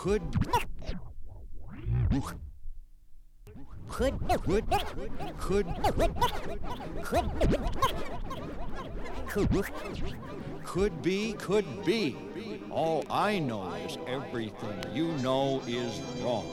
[0.00, 0.22] could
[3.90, 4.64] could could
[5.36, 5.66] could
[9.28, 9.72] could
[10.64, 12.16] could be could be.
[12.70, 16.50] All i know is everything you know is wrong.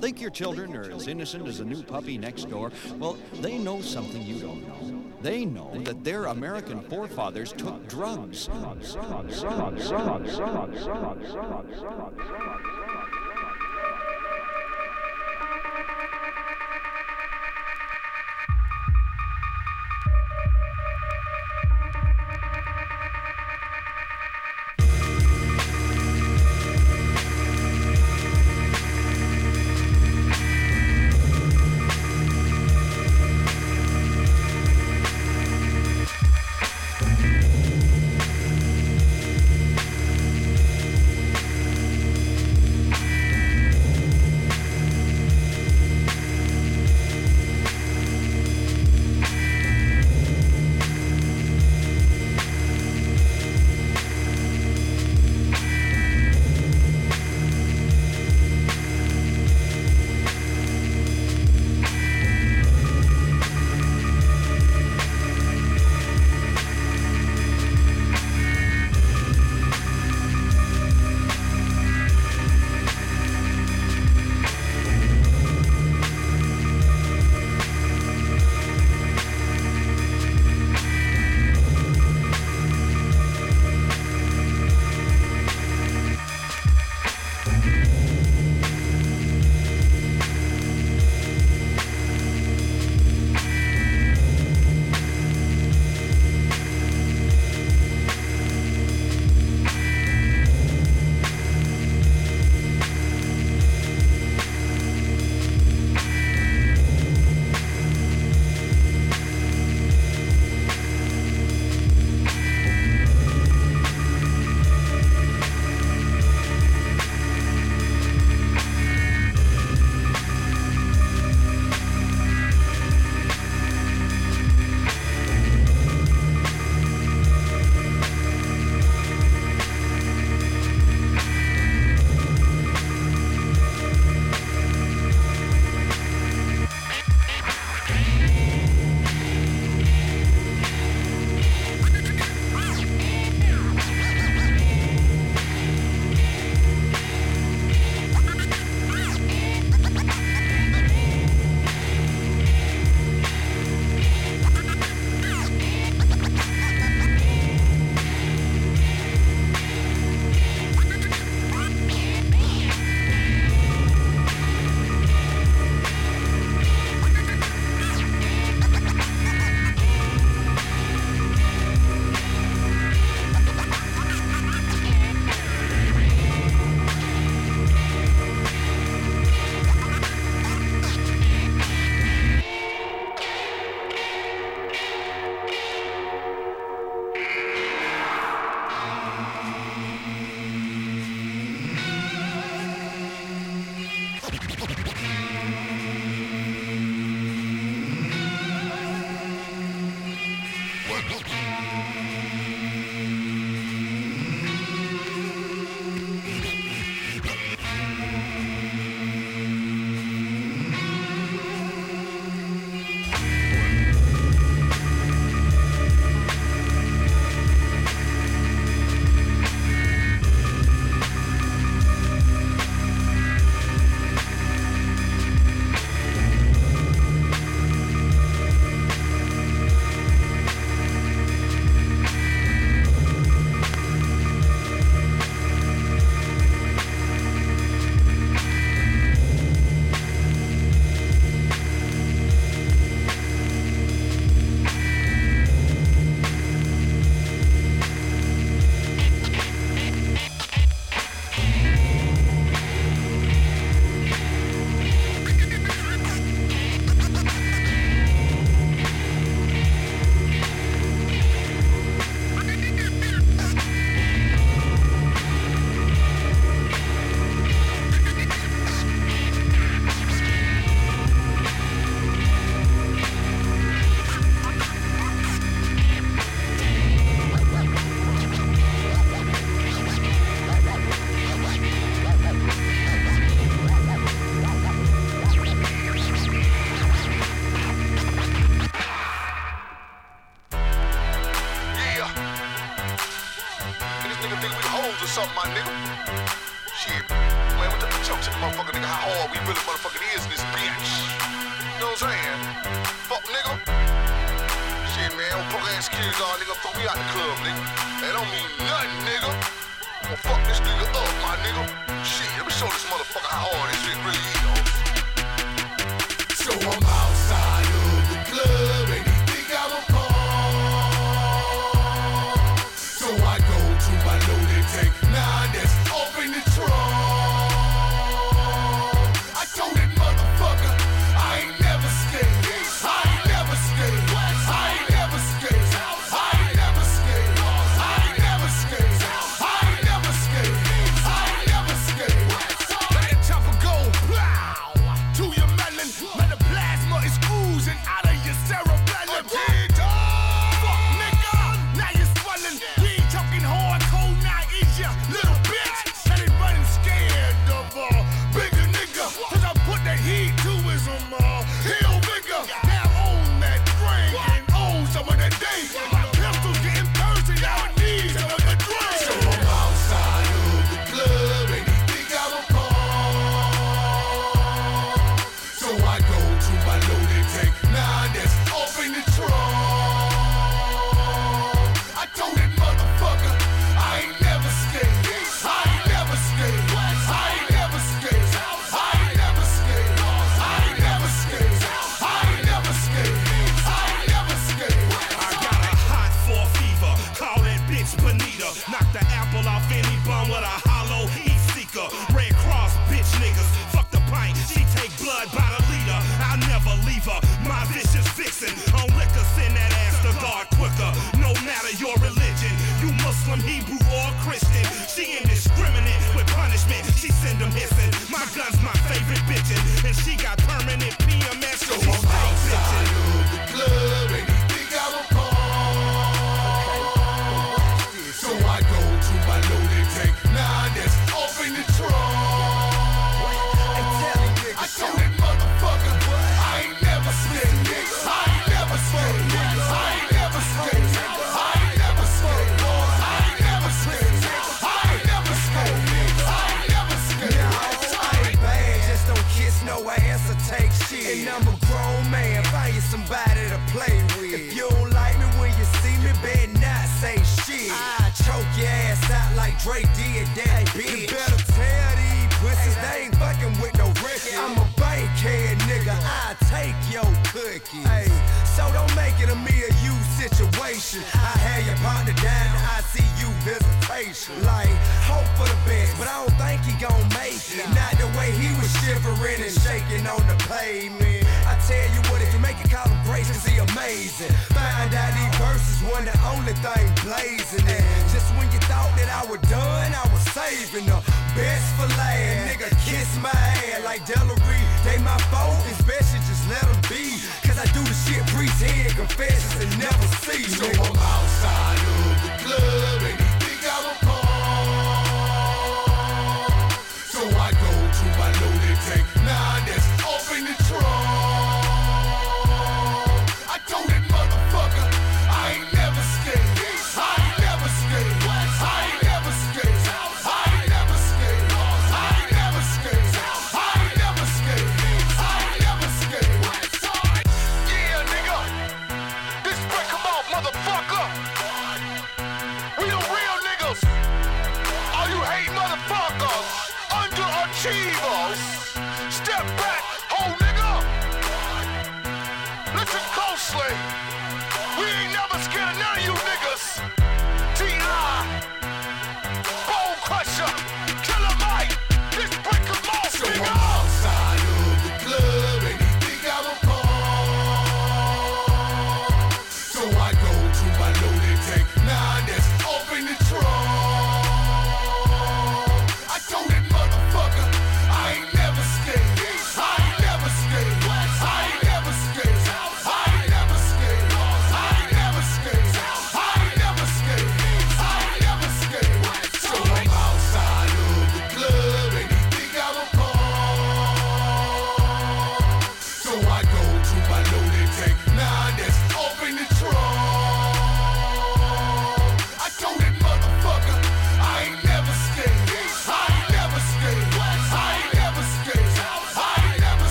[0.00, 2.72] Think your children are as innocent as a new puppy next door?
[2.98, 8.48] Well they know something you don't know they know that their American forefathers took drugs.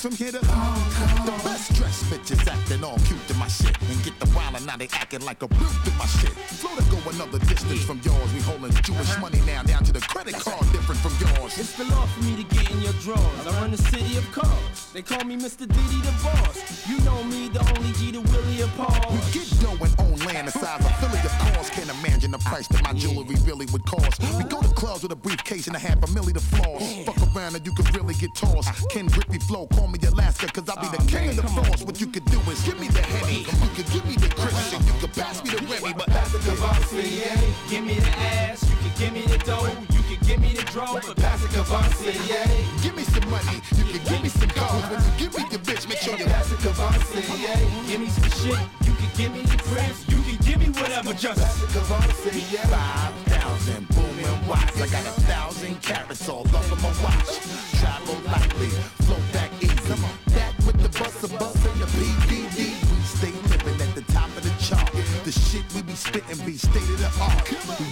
[0.00, 3.76] From here to The best dressed bitches acting all cute to my shit.
[3.82, 6.32] And get the wild and now they acting like a brute to my shit.
[6.56, 8.32] Flow to go another distance from yours.
[8.32, 11.58] We holding Jewish money now down to the credit card different from yours.
[11.58, 13.46] It's the law for me to get in your drawers.
[13.46, 14.79] I run the city of cars.
[14.92, 15.68] They call me Mr.
[15.68, 16.88] Diddy the boss.
[16.88, 19.12] You know me, the only G to Willie and Paul.
[19.12, 21.70] We get dough and own land the size of Philly, of course.
[21.70, 24.20] Can't imagine the price that my jewelry really would cost.
[24.36, 26.82] We go to clubs with a briefcase and a half a milli to floss.
[27.06, 28.90] Fuck around and you could really get tossed.
[28.90, 31.84] Ken Grippy Flow, call me Alaska, cause I'll be the oh, king of the floss.
[31.84, 33.46] What you could do is give me the Henny.
[33.46, 36.38] You could give me the Christian, you could pass me the Remy, but Pass the
[36.38, 37.38] Courvoisier,
[37.70, 38.64] give me the ass,
[39.00, 39.66] give me the dough,
[39.96, 42.44] you can give me the dro, but pass the Courvoisier.
[42.82, 43.56] give me some money.
[43.78, 44.84] You can give me some cars.
[44.92, 47.56] When you give me your bitch, make sure you Pass the Courvoisier,
[47.88, 51.14] give me some shit, you can give me the cribs, you can give me whatever,
[51.14, 52.60] just pass the Courvoisier.
[52.68, 54.76] Five thousand booming watts.
[54.76, 57.40] I got a thousand carats all on my watch.
[57.80, 58.68] Travel lightly,
[59.08, 59.96] flow back easy.
[60.36, 62.58] That with the bus, a bus and the PDD.
[62.90, 64.92] We stay living at the top of the chart.
[65.24, 67.48] The shit we be spitting be state of the art.
[67.80, 67.86] We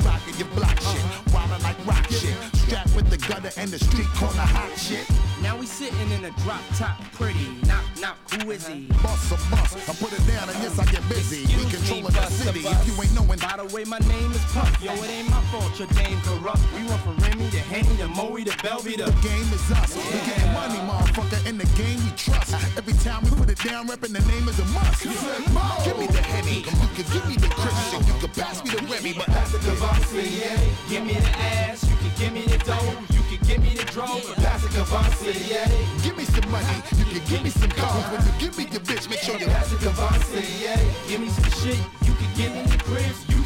[3.29, 5.05] gutter and the street corner hot shit.
[5.43, 7.47] Now we sitting in a drop top, pretty.
[7.69, 8.89] Knock, knock, who is he?
[8.91, 9.05] Uh-huh.
[9.05, 11.45] Bust a bus, I put it down and yes I get busy.
[11.55, 12.61] We Excuse me, controlling the city.
[12.65, 14.73] If you ain't knowing, By the way, my name is Puff.
[14.83, 16.65] Yo, it ain't my fault your dame corrupt.
[16.73, 18.97] We went for Remy to Henny to Moe to Belvy.
[18.97, 19.97] The game is us.
[19.97, 21.47] We getting money, motherfucker.
[21.49, 22.55] In the game we trust.
[22.55, 22.79] Uh-huh.
[22.79, 25.03] Every time we put it down, repping the name is a must.
[25.03, 26.63] Give me the Henny.
[26.63, 28.01] You can give me the Christian.
[28.07, 30.57] You can pass me the Remy, but Pass the Courvoisier,
[30.89, 33.85] give me the ass, you can give me the dough, you can give me the
[33.93, 35.67] dro, but pass the Courvoisier.
[36.03, 36.79] give me some money.
[36.97, 38.05] You can give me some cars.
[38.11, 41.51] When you give me your bitch, make sure you Pass the Courvoisier, give me some
[41.61, 43.38] shit, you can give me the cribs, you can give me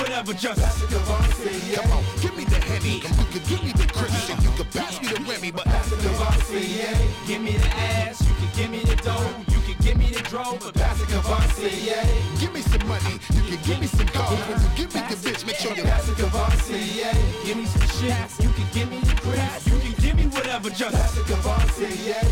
[0.00, 1.82] whatever, just pass the Courvoisier.
[1.82, 2.96] Come on, give me the Henny.
[3.02, 4.36] You can give me the Christian.
[4.42, 6.94] You can pass me the Remy, but Pass the Courvoisier,
[7.26, 10.22] give me the ass, you can give me the dough, you can give me the
[10.30, 12.02] dro, but pass the Courvoisier.
[12.40, 13.14] give me some money.
[13.34, 14.38] You can give me some cars.
[14.48, 17.12] When you give me your bitch, make sure you Pass the Courvoisier,
[17.44, 20.70] give me some shit, you can give me the cribs, you can give me whatever,
[20.70, 22.22] just pass the Courvoisier.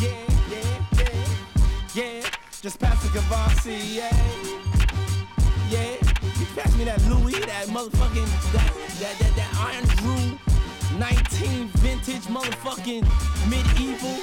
[0.00, 0.14] Yeah,
[0.50, 2.30] yeah, yeah, yeah,
[2.62, 4.10] just pass the Cavassier.
[5.70, 6.07] Yeah, you
[6.54, 10.38] pass me that Louis, that motherfucking, that, that, that, that Iron Drew
[10.98, 13.04] 19 vintage motherfucking
[13.48, 14.18] medieval.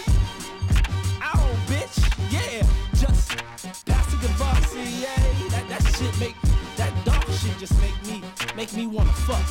[1.22, 1.98] Ow, bitch,
[2.32, 2.66] yeah,
[2.96, 3.38] just
[3.86, 5.16] pass the Courvoisier.
[5.50, 6.36] That, that shit make,
[6.78, 8.24] that dark shit just make me,
[8.56, 9.46] make me wanna fuck.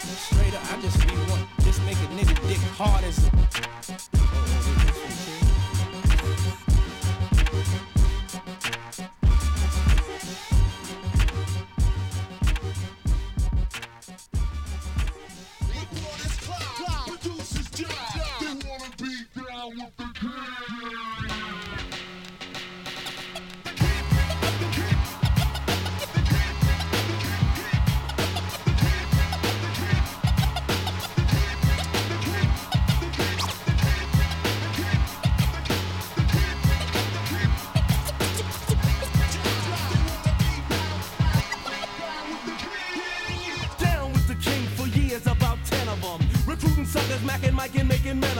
[0.00, 3.18] Straight up, I just be one, just make a nigga dick hard as.
[3.30, 4.79] Producers oh, oh, oh.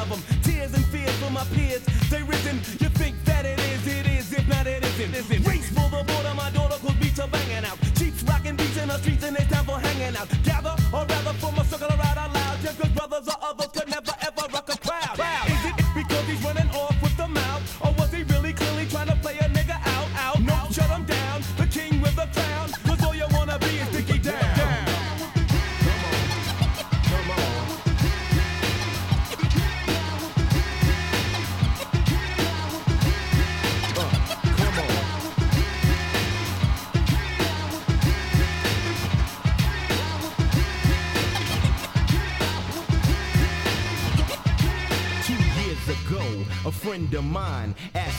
[0.00, 0.22] Of them.
[0.42, 2.79] Tears and fears for my peers, they risen.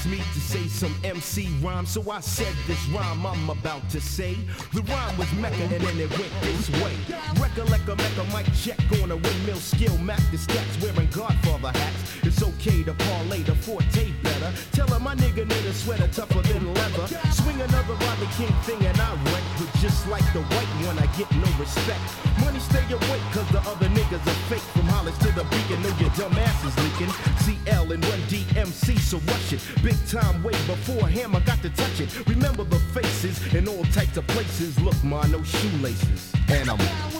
[0.01, 4.01] Asked me to say some MC rhyme, so I said this rhyme I'm about to
[4.01, 4.35] say.
[4.73, 6.95] The rhyme was Mecca and then it went this way.
[7.39, 12.17] Recollect a Mecca mic check on a windmill skill, Mac the stats wearing Godfather hats.
[12.23, 14.51] It's okay to parlay the forte better.
[14.71, 17.07] Tell her my nigga need a sweater tougher than leather.
[17.31, 21.05] Swing another Rodney King thing and I wreck, but just like the white one, I
[21.17, 22.30] get no respect.
[22.51, 24.59] Money stay awake, cause the other niggas are fake.
[24.75, 27.07] From Hollis to the beacon, know your dumb ass is leaking.
[27.45, 29.61] CL and Run DMC, so rush it.
[29.81, 32.27] Big time way before Hammer got to touch it.
[32.27, 34.77] Remember the faces in all types of places.
[34.81, 36.33] Look, ma, no shoelaces.
[36.49, 37.10] And I'm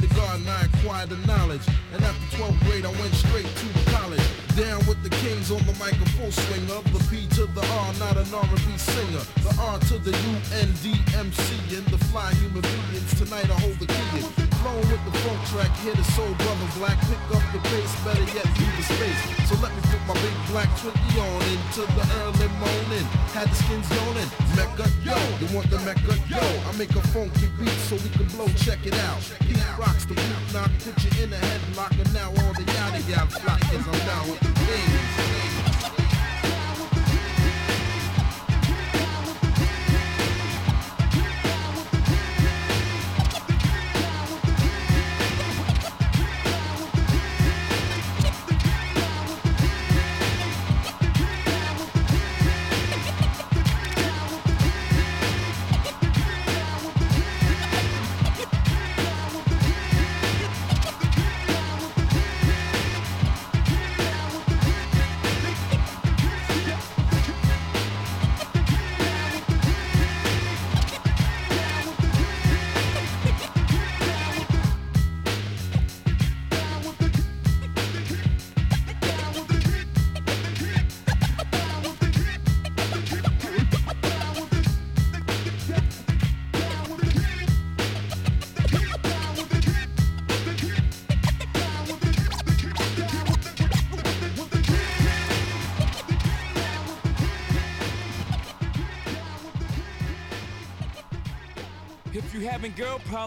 [0.00, 1.66] since kindergarten I acquired the knowledge.
[1.92, 4.49] And after 12th grade, I went straight to college.
[4.56, 6.82] Down with the kings on the mic, a full swinger.
[6.90, 9.24] The P to the R, not an R&B singer.
[9.46, 13.14] The R to the U N D M C, and the fly human beings.
[13.14, 14.26] Tonight I hold the key.
[14.60, 16.98] Flowing with the funk track, hit a soul brother black.
[17.08, 19.20] Pick up the pace, better yet, leave the space.
[19.48, 23.06] So let me put my big black twinkie on into the early morning.
[23.32, 24.28] Had the skins yawning.
[24.58, 26.42] Mecca, yo, you want the Mecca, yo?
[26.68, 28.50] I make a funky beat so we can blow.
[28.60, 29.22] Check it out.
[29.48, 33.00] He rocks the beat knock, put you in a headlock, and now all the yada
[33.08, 36.09] yada flock is I'm down with the things.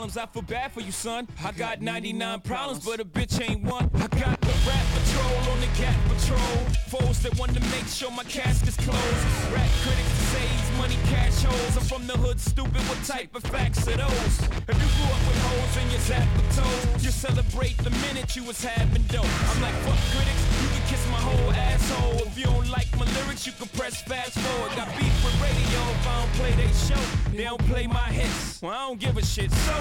[0.04, 1.28] Problems, I feel bad for you, son.
[1.44, 3.90] I got 99 problems, but a bitch ain't one.
[3.96, 6.58] I got the rap patrol on the cat patrol.
[6.92, 9.24] Foes that want to make sure my casket's closed.
[9.54, 11.78] Rap critics he's money cash holes.
[11.78, 12.82] I'm from the hood, stupid.
[12.90, 14.36] What type of facts are those?
[14.68, 18.44] If you grew up with hoes in your zap toes, you celebrate the minute you
[18.44, 19.24] was having dope.
[19.24, 22.28] I'm like, fuck critics, you can kiss my whole asshole.
[22.28, 24.76] If you don't like my lyrics, you can press fast forward.
[24.76, 27.23] Got beef with radio if I don't play they show.
[27.34, 28.62] They don't play my hits.
[28.62, 29.52] Well, I don't give a shit.
[29.52, 29.74] So,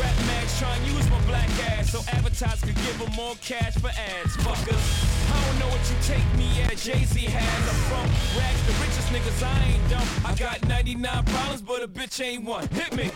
[0.00, 3.74] rap mags try and use my black ass so advertisers could give them more cash
[3.74, 4.36] for ads.
[4.38, 4.80] Fuckers,
[5.30, 6.78] I don't know what you take me at.
[6.78, 7.68] Jay-Z has.
[7.68, 9.42] I'm from rags, the richest niggas.
[9.46, 10.08] I ain't dumb.
[10.24, 12.66] I got 99 problems, but a bitch ain't one.
[12.68, 13.10] Hit me.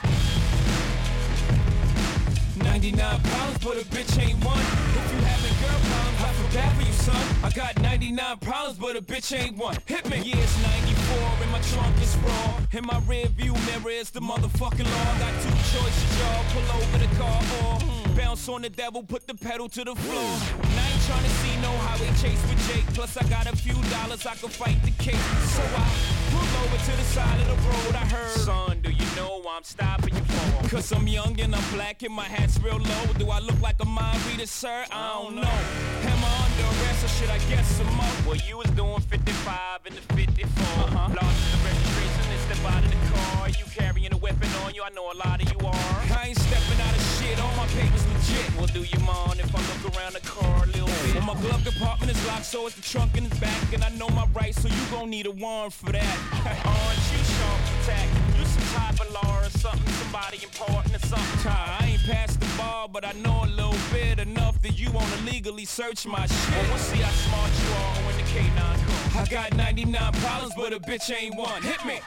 [2.93, 4.59] 99 problems, but a bitch ain't one.
[4.61, 7.27] If you having girl problems, I feel bad for you, son.
[7.43, 9.77] I got 99 problems, but a bitch ain't one.
[9.87, 10.23] Hit me.
[10.23, 12.61] Yeah, it's 94 and my trunk is raw.
[12.79, 15.19] In my rear view mirror is the motherfucking law.
[15.19, 16.45] Got two choices, y'all.
[16.55, 20.31] Pull over the car or bounce on the devil, put the pedal to the floor.
[20.63, 22.87] And I ain't tryna see no highway chase with Jake.
[22.95, 25.27] Plus I got a few dollars, I can fight the case.
[25.57, 25.91] So I
[26.31, 27.97] pull over to the side of the road.
[27.97, 30.26] I heard, son, do you know I'm stopping you?
[30.71, 33.05] Cause I'm young and I'm black and my hat's real low.
[33.19, 34.85] Do I look like a mind reader, sir?
[34.91, 35.43] I don't know.
[35.43, 38.17] Am I under arrest or should I guess some more?
[38.27, 40.47] Well, you was doing 55 in the 54.
[40.47, 41.15] Uh-huh.
[41.15, 43.49] Lost the registration and step out of the car.
[43.49, 45.97] You carrying a weapon on you, I know a lot of you are.
[46.19, 48.47] I ain't stepping out of shit, all my papers legit.
[48.57, 51.15] Well, do you mind if I look around the car a little bit?
[51.15, 53.73] Well, my glove compartment is locked, so it's the trunk in the back.
[53.73, 56.15] And I know my rights, so you gon' need a warrant for that.
[56.43, 58.36] Aren't you sharp attack?
[58.57, 61.41] Some type of law or something, somebody important or something.
[61.43, 64.91] Ty, I ain't past the bar, but I know a little bit enough that you
[64.93, 66.51] wanna legally search my shit.
[66.51, 69.17] Well, we'll see how smart you are when the K9 comes.
[69.17, 71.63] I got 99 problems, but a bitch ain't one.
[71.63, 72.01] Hit me.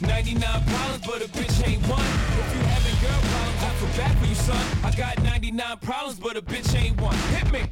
[0.00, 2.10] 99 problems, but a bitch ain't one.
[2.40, 4.66] If you having girl problems, I feel bad for you, son.
[4.84, 7.16] I got 99 problems, but a bitch ain't one.
[7.34, 7.62] Hit me.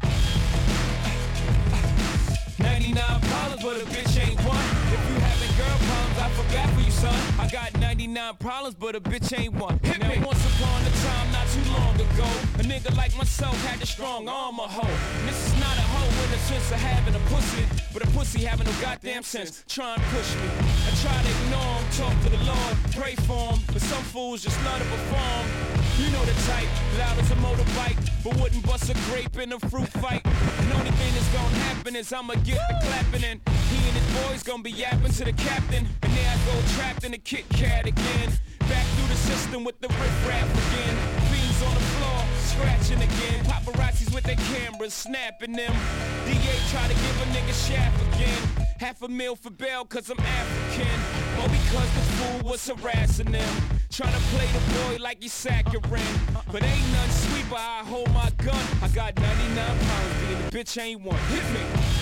[2.59, 4.67] 99 problems, but a bitch ain't one.
[4.95, 7.15] If you having girl problems, I bad for you, son.
[7.41, 9.81] I got 99 problems, but a bitch ain't one.
[9.83, 10.19] Hit now, me.
[10.25, 12.29] once upon a time, not too long ago,
[12.61, 14.97] a nigga like myself had a strong arm a hoe.
[15.27, 18.45] This is not a hoe in the sense of having a pussy, but a pussy
[18.45, 19.65] having no goddamn sense.
[19.67, 20.49] Try and push me.
[20.87, 24.43] I try to ignore him, talk to the Lord, pray for him, but some fools
[24.43, 25.45] just love to perform.
[25.99, 29.59] You know the type, loud as a motorbike, but wouldn't bust a grape in a
[29.59, 30.23] fruit fight.
[30.25, 34.09] And only thing that's gonna happen is I'ma get the clapping and he and his
[34.17, 35.87] boys gonna be yapping to the captain.
[36.03, 36.12] And
[36.53, 38.33] go trapped in a Kit Kat again.
[38.61, 40.97] Back through the system with the riff rap again.
[41.31, 42.21] Fiends on the floor,
[42.53, 43.45] scratching again.
[43.45, 45.75] Paparazzis with their cameras, snapping them.
[46.27, 48.67] DA try to give a nigga shaft again.
[48.79, 50.99] Half a meal for bail cause I'm African.
[51.41, 53.55] Or because the fool was harassing them.
[53.91, 56.03] Trying to play the boy like he's saccharine.
[56.51, 58.65] But ain't none sweet, but I hold my gun.
[58.83, 61.19] I got 99 pounds, being the bitch ain't one.
[61.29, 62.02] Hit me.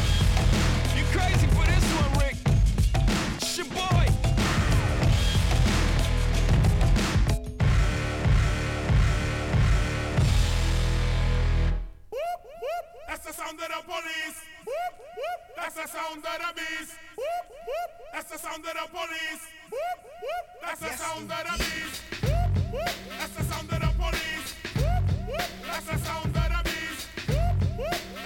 [1.29, 2.37] you crazy for this one, Rick?
[3.37, 4.07] It's your boy.
[13.07, 14.39] That's the sound of the police.
[15.57, 16.95] That's the sound of the beast.
[18.13, 19.47] That's the sound of the police.
[20.61, 22.01] That's the sound of the beast.
[23.19, 24.55] That's the sound of the police.
[25.67, 27.07] That's the sound of the beast.
[27.27, 28.20] That's the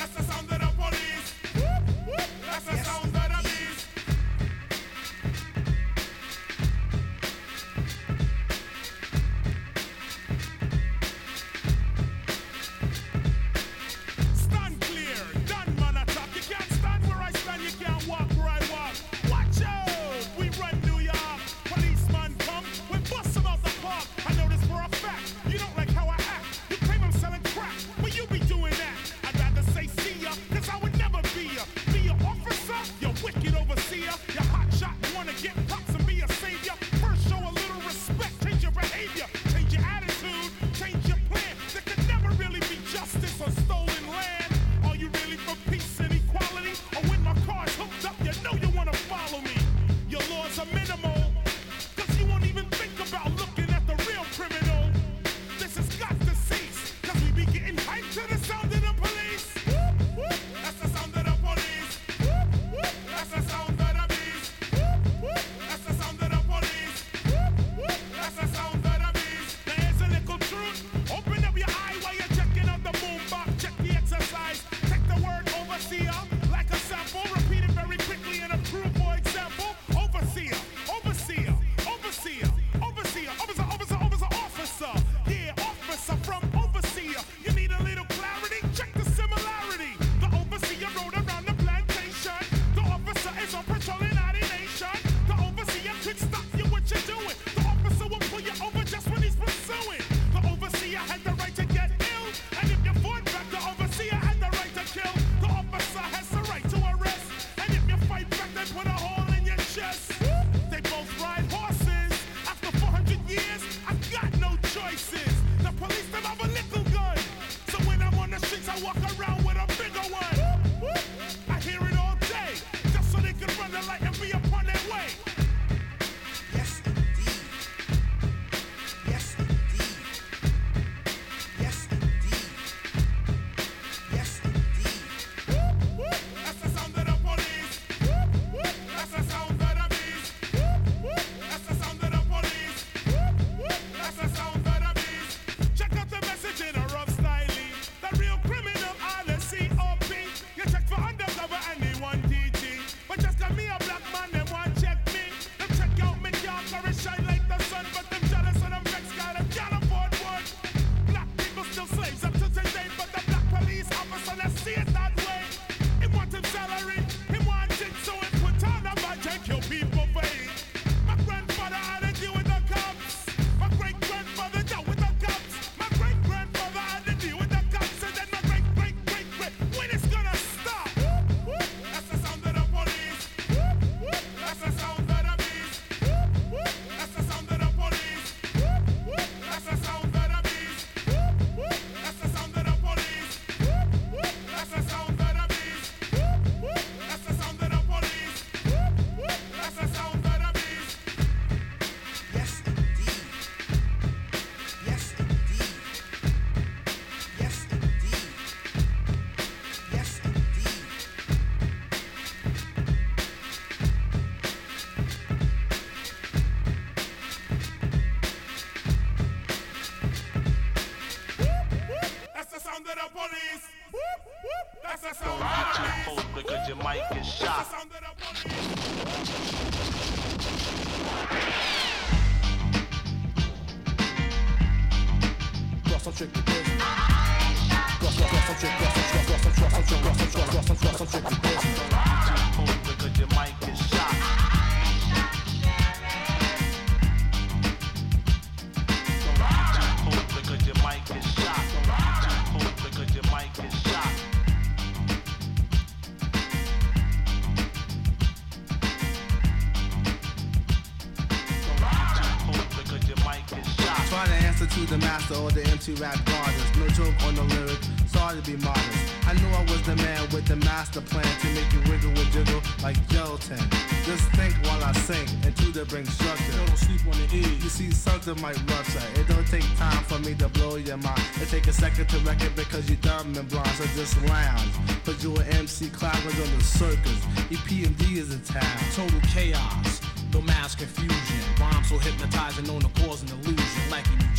[265.56, 266.76] the the rap goddess.
[266.76, 269.13] No joke on the lyric, sorry to be modest.
[269.26, 272.32] I knew I was the man with the master plan to make you wiggle and
[272.32, 273.63] jiggle like gelatin.
[274.04, 276.52] Just think while I sing and to the bring structure.
[276.58, 277.39] Don't sleep on the E.
[277.63, 279.00] You see, something might rupture.
[279.15, 281.24] It don't take time for me to blow your mind.
[281.41, 283.72] It take a second to wreck it because you dumb and blind.
[283.78, 284.76] So just lounge.
[285.06, 287.20] Cause you an MC climbers on the circus.
[287.50, 288.78] EPMD is in town.
[288.94, 290.02] Total chaos,
[290.34, 291.41] no mass confusion.
[291.60, 293.64] Rhyme so hypnotizing, known to cause an illusion.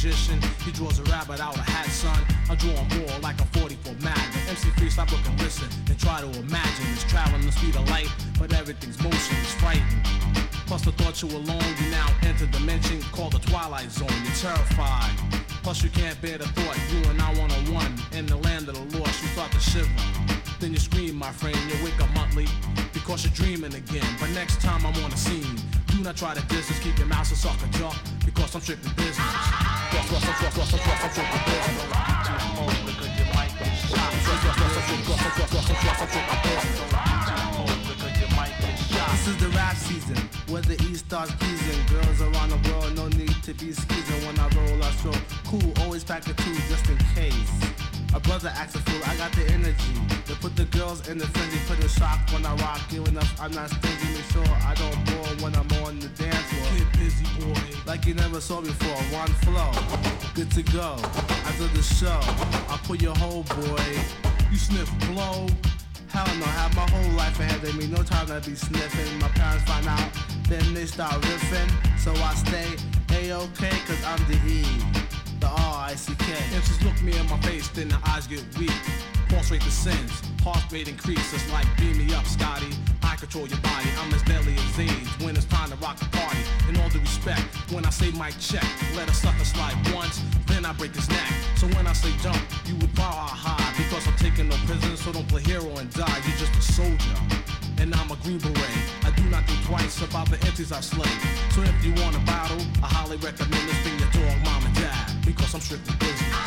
[0.06, 2.22] A magician, he draws a rabbit out of hat, son.
[2.48, 4.54] I'm drawing more like a 44 Magnum.
[4.54, 6.86] MC3, stop looking, listen, and try to imagine.
[6.92, 10.02] It's traveling the speed of light, but everything's motion is frightening.
[10.66, 14.06] Plus the thought you alone, you now enter dimension called the Twilight Zone.
[14.22, 15.10] You're terrified.
[15.64, 18.68] Plus you can't bear the thought you and I one on one in the land
[18.68, 19.20] of the lost.
[19.22, 19.90] You start to shiver.
[20.60, 21.58] Then you scream, my friend.
[21.66, 22.46] You wake up monthly
[22.92, 24.06] because you're dreaming again.
[24.20, 25.56] But next time I'm on the scene,
[25.88, 26.78] do not try to distance.
[26.78, 27.92] Keep your mouth a sucker jaw
[28.24, 29.55] because I'm strictly business.
[39.26, 41.84] This is the rap season, where the East starts pleasing.
[41.86, 44.26] Girls around the world, no need to be skeezing.
[44.26, 47.50] When I roll, I stroll cool, always pack a two just in case.
[48.14, 49.94] A brother acts a fool, I got the energy
[50.26, 52.80] to put the girls in the frenzy, put in shock when I rock.
[52.90, 53.34] You enough?
[53.40, 56.45] I'm not stingy, make sure I don't bore when I'm on the dance
[56.98, 57.60] Busy, boy.
[57.86, 59.72] Like you never saw before, one flow.
[60.34, 60.96] Good to go.
[61.48, 62.20] After the show,
[62.72, 63.86] I put your whole boy.
[64.50, 65.46] You sniff blow.
[66.08, 67.86] Hell no, have my whole life ahead of me.
[67.86, 69.18] No time to be sniffing.
[69.20, 70.10] My parents find out,
[70.48, 71.70] then they start riffing.
[71.98, 72.76] So I stay
[73.10, 74.64] A-OK, cause I'm the E.
[75.40, 76.32] The R-I-C-K.
[76.56, 78.70] MCs look me in my face, then the eyes get weak.
[79.28, 82.70] Pulse rate descends, heart rate increases like beam me up, Scotty.
[83.02, 86.06] I control your body, I'm as deadly as AIDS when it's time to rock the
[86.14, 86.38] party.
[86.68, 87.42] In all due respect,
[87.74, 88.62] when I say my check,
[88.94, 91.26] let a sucker slide once, then I break his neck.
[91.56, 95.10] So when I say jump, you would bow high because I'm taking no prisoners, so
[95.10, 96.18] don't play hero and die.
[96.22, 97.18] You're just a soldier.
[97.82, 98.78] And I'm a green beret.
[99.02, 101.10] I do not think twice about the entities I slay.
[101.50, 104.74] So if you want a battle, I highly recommend this thing your dog, mom, and
[104.78, 105.10] dad.
[105.26, 106.46] Because I'm strictly business.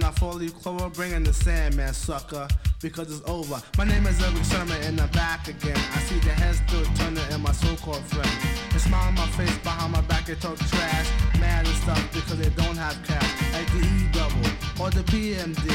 [0.00, 0.88] picking on that four-leaf clover?
[0.90, 2.48] Bringing the Sandman, sucker,
[2.80, 3.60] because it's over.
[3.78, 5.76] My name is Erick Sermon, and I'm back again.
[5.76, 8.32] I see the heads still turning in my so-called friends.
[8.72, 11.08] They smile on my face, behind my back they talk trash,
[11.38, 13.30] mad and stuff because they don't have cash.
[13.52, 15.66] Like the E-double or the PMD.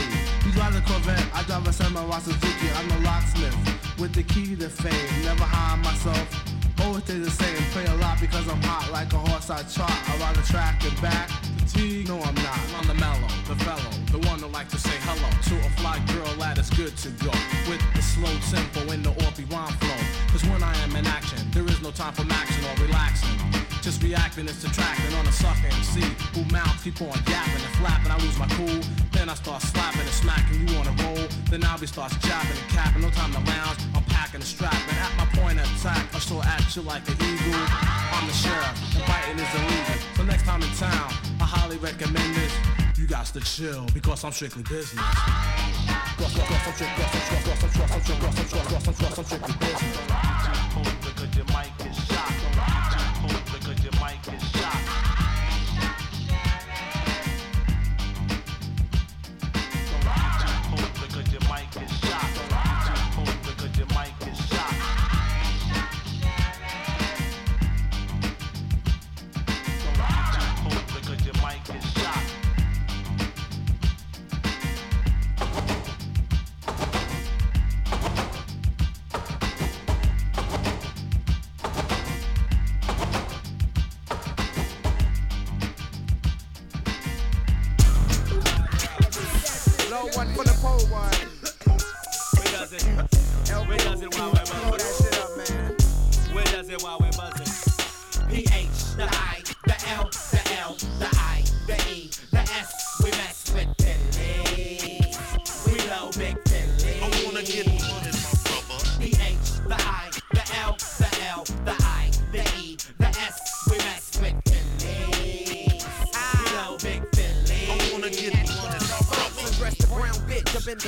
[0.45, 2.69] You drive a Corvette, I drive a Samurai Suzuki.
[2.75, 3.55] I'm a locksmith
[3.99, 5.23] with the key to fame.
[5.23, 6.27] Never hide myself.
[6.81, 9.95] Always stay the same, play a lot because I'm hot like a horse I trot
[10.19, 11.29] around the track and back.
[11.75, 12.07] Fatigue?
[12.07, 12.59] No, I'm not.
[12.79, 15.99] I'm the mellow, the fellow, the one who like to say hello to a fly
[16.13, 17.31] girl that is good to go.
[17.69, 20.01] With the slow tempo and the orpy rhyme flow.
[20.31, 23.35] Cause when I am in action, there is no time for action or relaxing.
[23.81, 26.01] Just reacting and subtracting on a sucker MC
[26.33, 28.11] who mouth keep on yapping and flapping.
[28.11, 31.27] I lose my cool, then I start slapping and smacking you on a roll.
[31.49, 33.01] Then I'll be starts chopping and capping.
[33.01, 34.03] No time to lounge, I'm
[34.35, 34.97] and strapping.
[34.97, 37.55] At my point of attack, I still at you like an eagle.
[38.11, 39.95] I'm the sheriff, and biting is illegal.
[40.15, 42.53] So next time in town, I highly recommend this.
[42.97, 45.03] You got to chill because I'm strictly business.
[46.17, 47.75] Cross, I'm strictly, cross,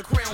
[0.03, 0.26] the.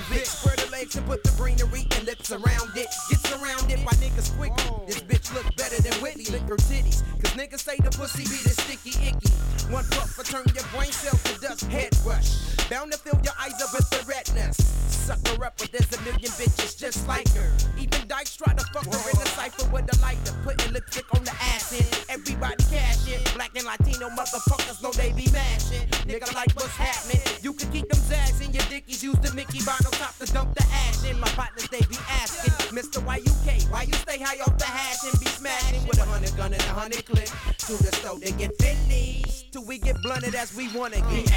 [40.74, 41.33] wanna get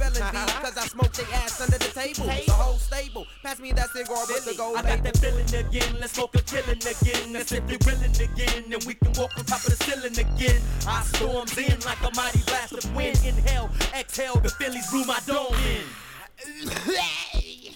[0.00, 2.26] spelling bee, cause I smoke they ass under the table.
[2.26, 3.26] The whole stable.
[3.42, 4.76] Pass me that cigar with the gold.
[4.76, 7.32] I got that feeling again, let's smoke a killing again.
[7.32, 10.60] Let's you're willing again, And we can walk on top of the ceiling again.
[10.86, 13.20] I storms in like a mighty blast of wind.
[13.24, 15.84] Inhale, exhale, the Phillies blew my dome in.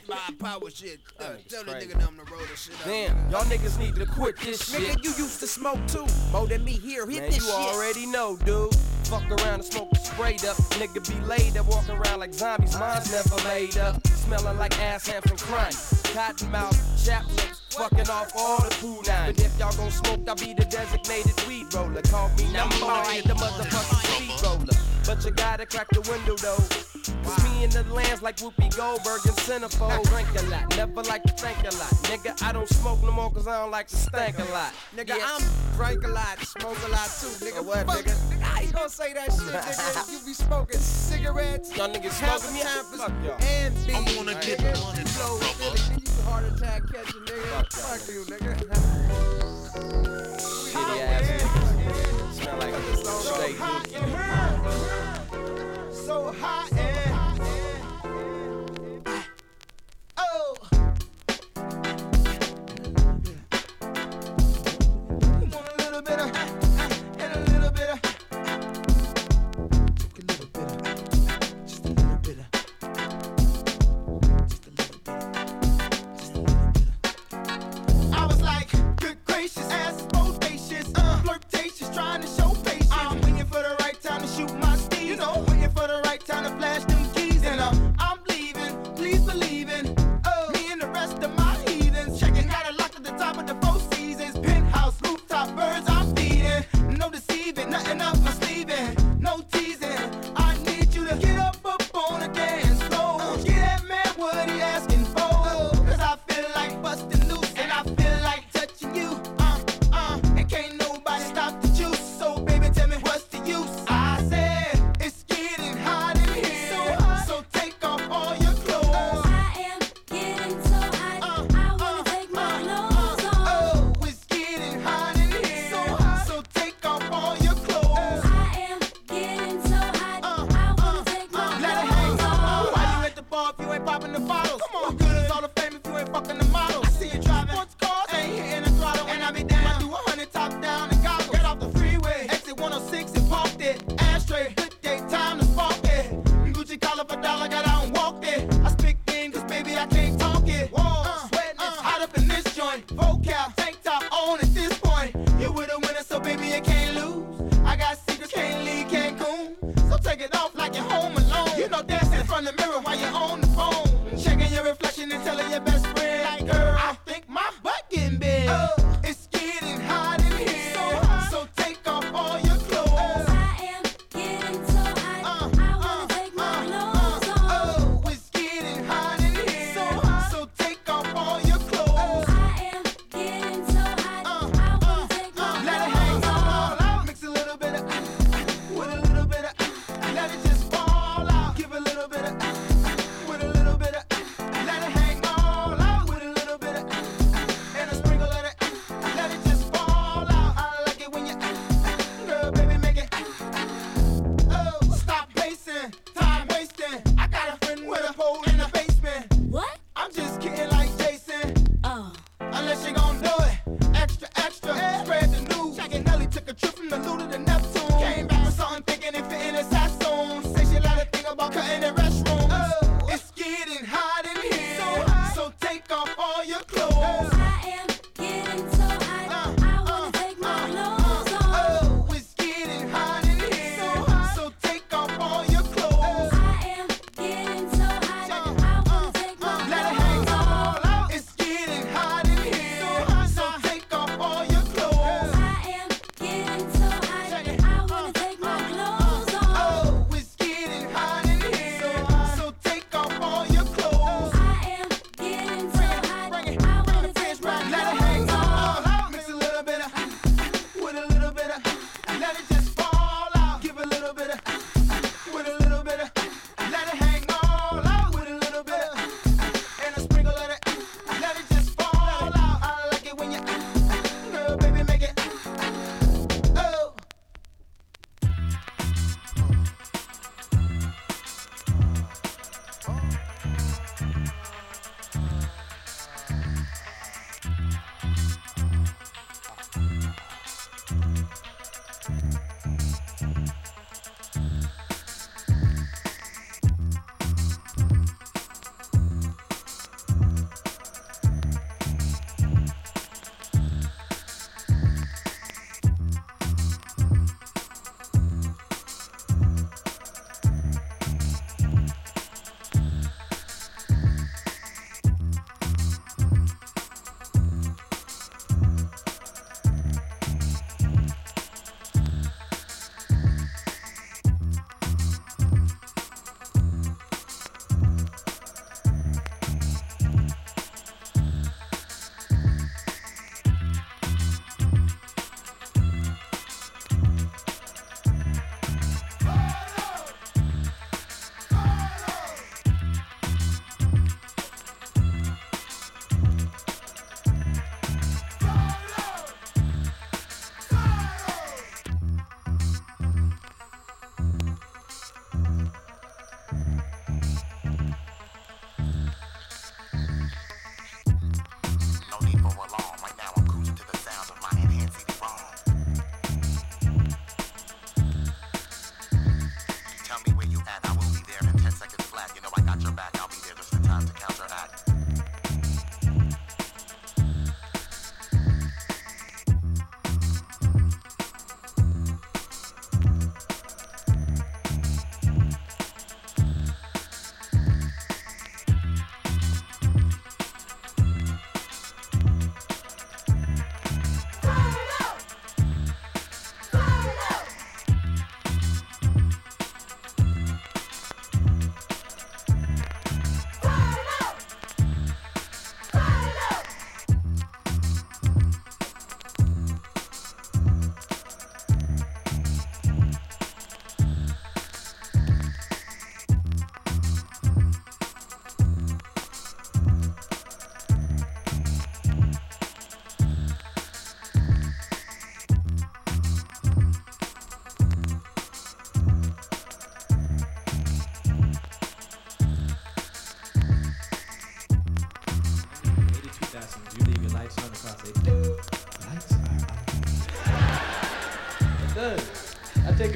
[0.08, 1.00] my power shit.
[1.20, 3.30] Uh, tell the nigga I'm the road and shit up.
[3.30, 4.80] Y'all niggas need to quit this shit.
[4.80, 6.06] Nigga, you used to smoke too.
[6.32, 7.60] More than me here, hit Man, this you shit.
[7.60, 8.74] You already know, dude.
[9.04, 10.56] Fuck around and smoke the sprayed up.
[10.78, 12.78] Nigga be laid up, walking around like zombies.
[12.78, 14.06] Mine's never laid up.
[14.06, 19.36] Smelling like ass and from crime cottonmouth, chap lips, fucking off all the cool nines.
[19.36, 22.02] But if y'all gon' smoke, I'll be the designated weed roller.
[22.02, 24.78] Call me number one, the motherfucking speed roller.
[25.04, 26.62] But you gotta crack the window though.
[27.24, 30.04] Cause me and the lands like Whoopi Goldberg and Centerfold.
[30.08, 31.90] Drink a lot, never like to think a lot.
[32.06, 34.72] Nigga, I don't smoke no more cause I don't like to stank a lot.
[34.96, 35.28] Nigga, yeah.
[35.34, 35.42] I'm
[35.76, 37.34] drink a lot, smoke a lot too.
[37.44, 38.14] Nigga, what, fuck, nigga?
[38.30, 38.40] nigga?
[38.40, 40.12] How you gonna say that shit, nigga?
[40.12, 42.62] you be smoking cigarettes, y'all niggas smoking me,
[43.42, 43.96] and beans.
[43.96, 47.66] I'm gonna get one and flow you heart attack catching nigga.
[47.72, 48.54] Fuck you, nigga.
[50.38, 51.48] Shitty ass nigga.
[52.34, 53.12] Smell like so.
[53.58, 55.92] Hot in here.
[55.92, 56.72] So hot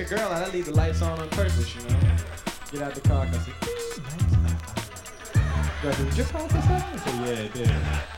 [0.09, 2.00] girl I leave the lights on on purpose, you know.
[2.72, 3.54] Get out the car, cause it,
[5.92, 7.24] did your just happen?
[7.24, 8.18] Yeah, it did.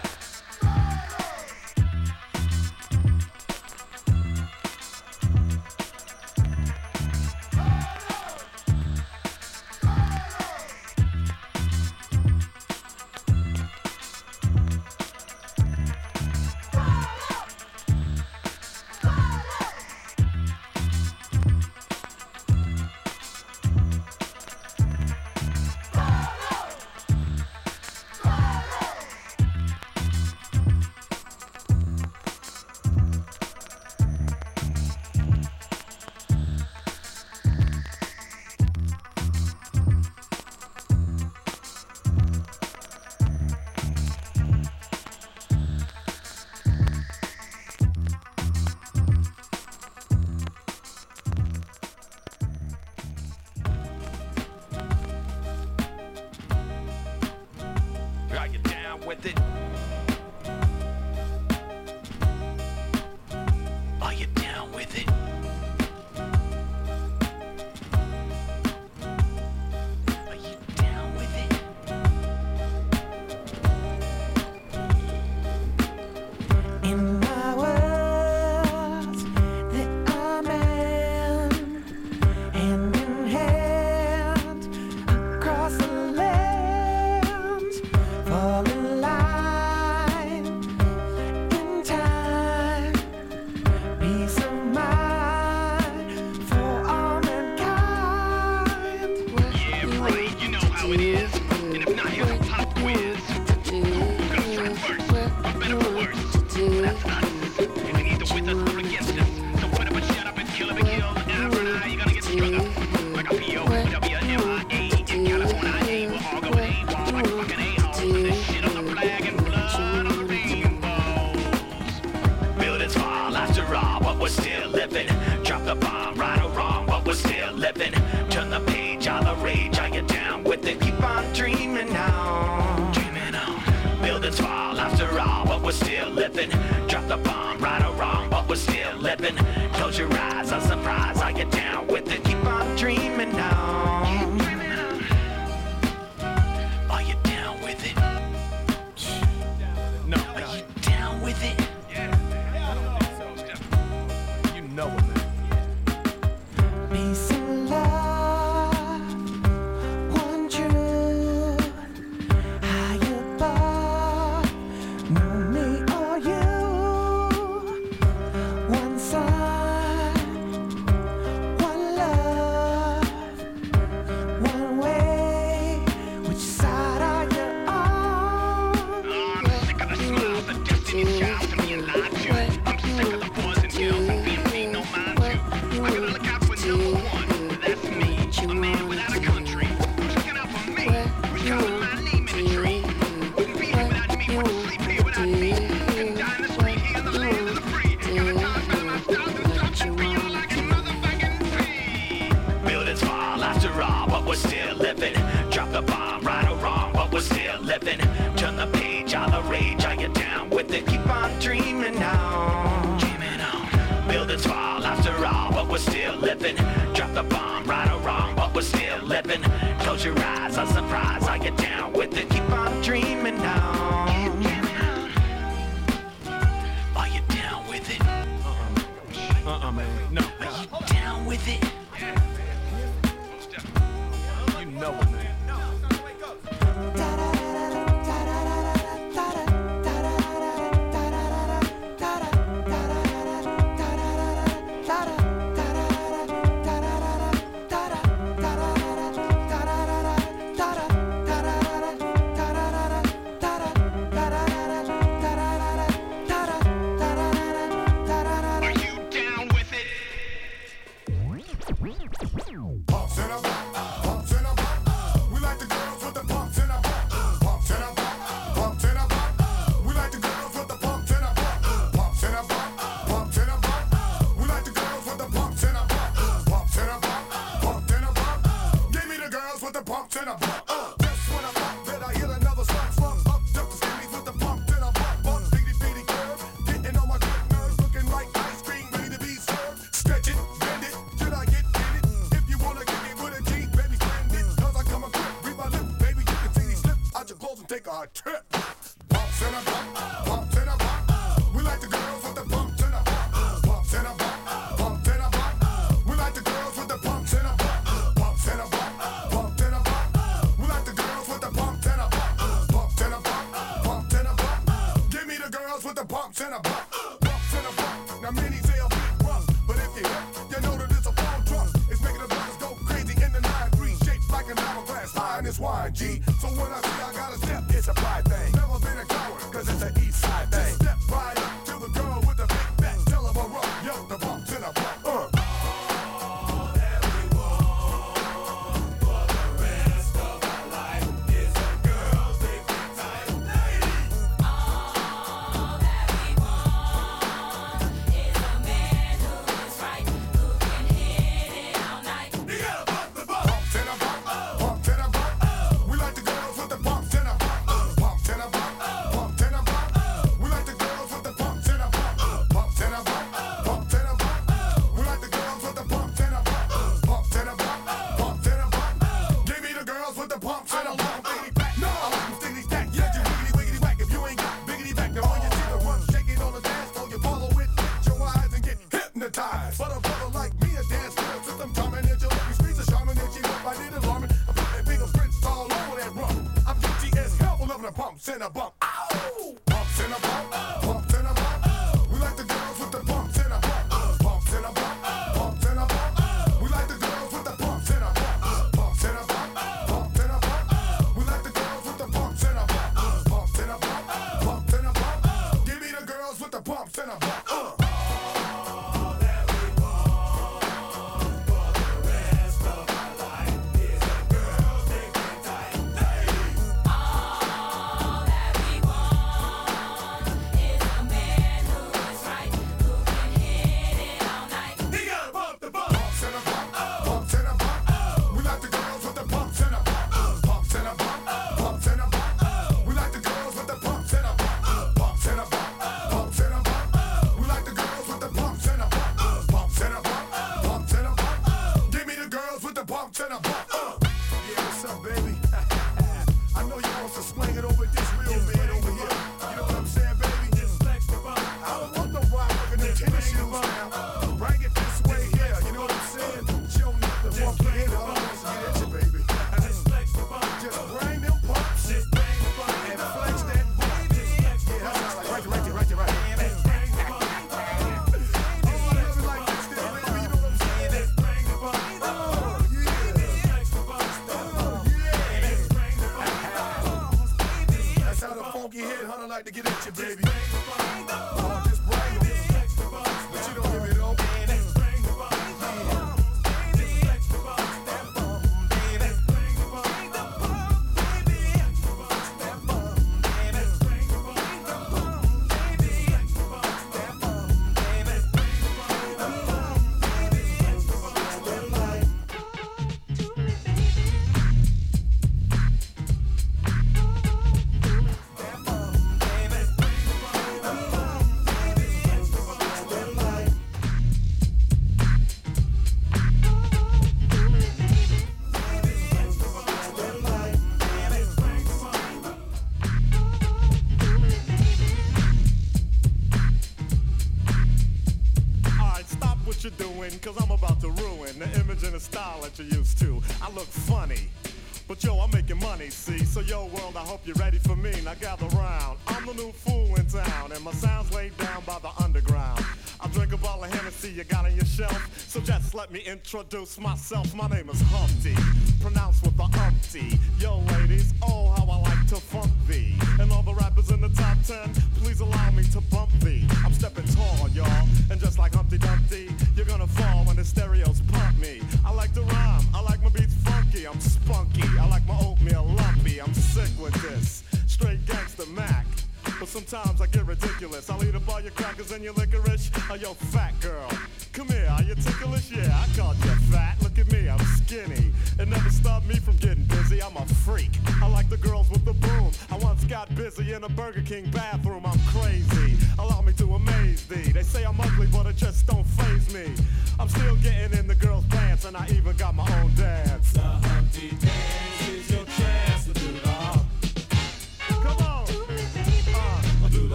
[537.10, 537.90] hope you're ready for me.
[538.04, 538.96] Now gather round.
[539.08, 542.64] I'm the new fool in town, and my sound's laid down by the underground.
[543.00, 545.98] I drink a bottle of Hennessy you got on your shelf, so just let me
[546.00, 547.34] introduce myself.
[547.34, 548.36] My name is Humpty,
[548.80, 549.24] pronounced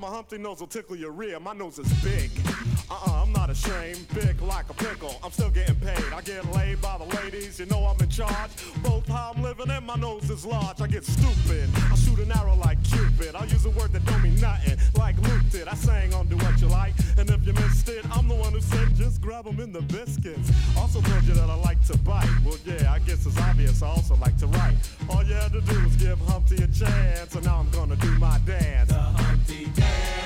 [0.00, 1.38] in the 69 my Humpty nose will tickle your rear.
[1.40, 2.39] My nose is big.
[3.30, 5.14] I'm not ashamed, big like a pickle.
[5.22, 6.12] I'm still getting paid.
[6.12, 8.50] I get laid by the ladies, you know I'm in charge.
[8.82, 10.80] Both how I'm living and my nose is large.
[10.80, 11.70] I get stupid.
[11.92, 13.36] I shoot an arrow like Cupid.
[13.36, 15.68] I use a word that don't mean nothing, like Luke did.
[15.68, 19.20] I sang on Doowutchyalike, and if you missed it, I'm the one who said just
[19.20, 20.50] grab 'em in the biscuits.
[20.76, 22.28] Also told you that I like to bite.
[22.44, 24.76] Well, yeah, I guess it's obvious I also like to write.
[25.08, 28.10] All you had to do was give Humpty a chance, and now I'm gonna do
[28.18, 28.88] my dance.
[28.88, 30.19] The Humpty dance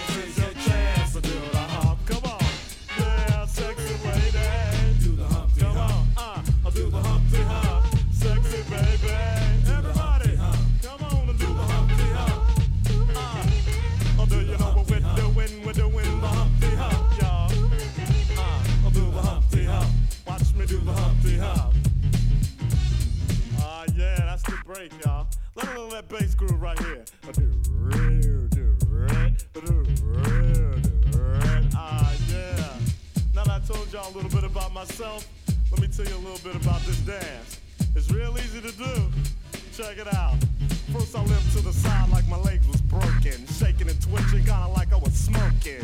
[26.46, 27.04] groove right here.
[31.74, 32.76] Ah, yeah.
[33.34, 35.26] Now that I told y'all a little bit about myself,
[35.70, 37.60] let me tell you a little bit about this dance.
[37.94, 39.33] It's real easy to do.
[39.76, 40.36] Check it out.
[40.92, 43.44] First I limped to the side like my legs was broken.
[43.58, 45.82] Shaking and twitching, kinda like I was smoking.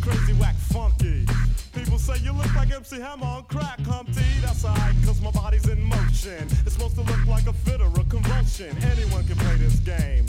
[0.00, 1.26] Crazy, whack, funky.
[1.74, 4.24] People say you look like MC Hammer on crack, Humpty.
[4.40, 6.48] That's alright, cause my body's in motion.
[6.64, 8.74] It's supposed to look like a fit or a convulsion.
[8.82, 10.24] Anyone can play this game.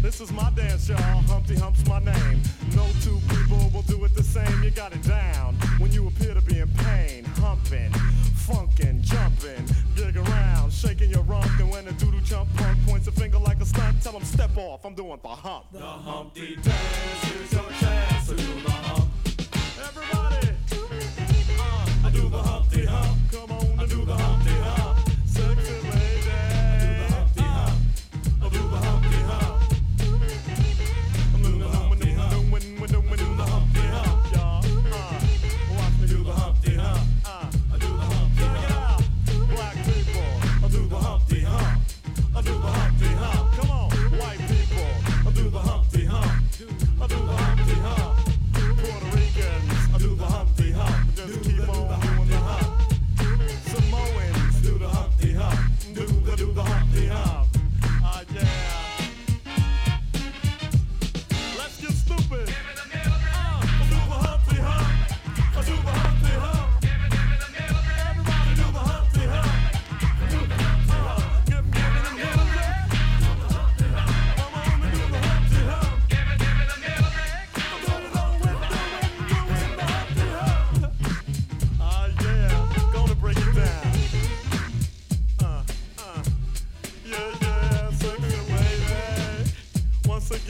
[0.00, 0.98] This is my dance, y'all.
[1.26, 2.42] Humpty Hump's my name.
[2.76, 4.62] No two people will do it the same.
[4.62, 7.24] You got it down when you appear to be in pain.
[7.42, 7.92] Humping,
[8.42, 9.64] funkin', jumpin',
[9.94, 11.46] dig around, shaking your rump.
[11.60, 14.56] And when a doodle chump punk points a finger like a stunt, tell him step
[14.56, 14.84] off.
[14.84, 15.66] I'm doing the hump.
[15.72, 19.08] The Humpty dance is your chance to do the hump.
[19.88, 20.48] Everybody,
[21.58, 23.18] uh, I do the Humpty hump.
[23.30, 24.41] Come on, I do the hump.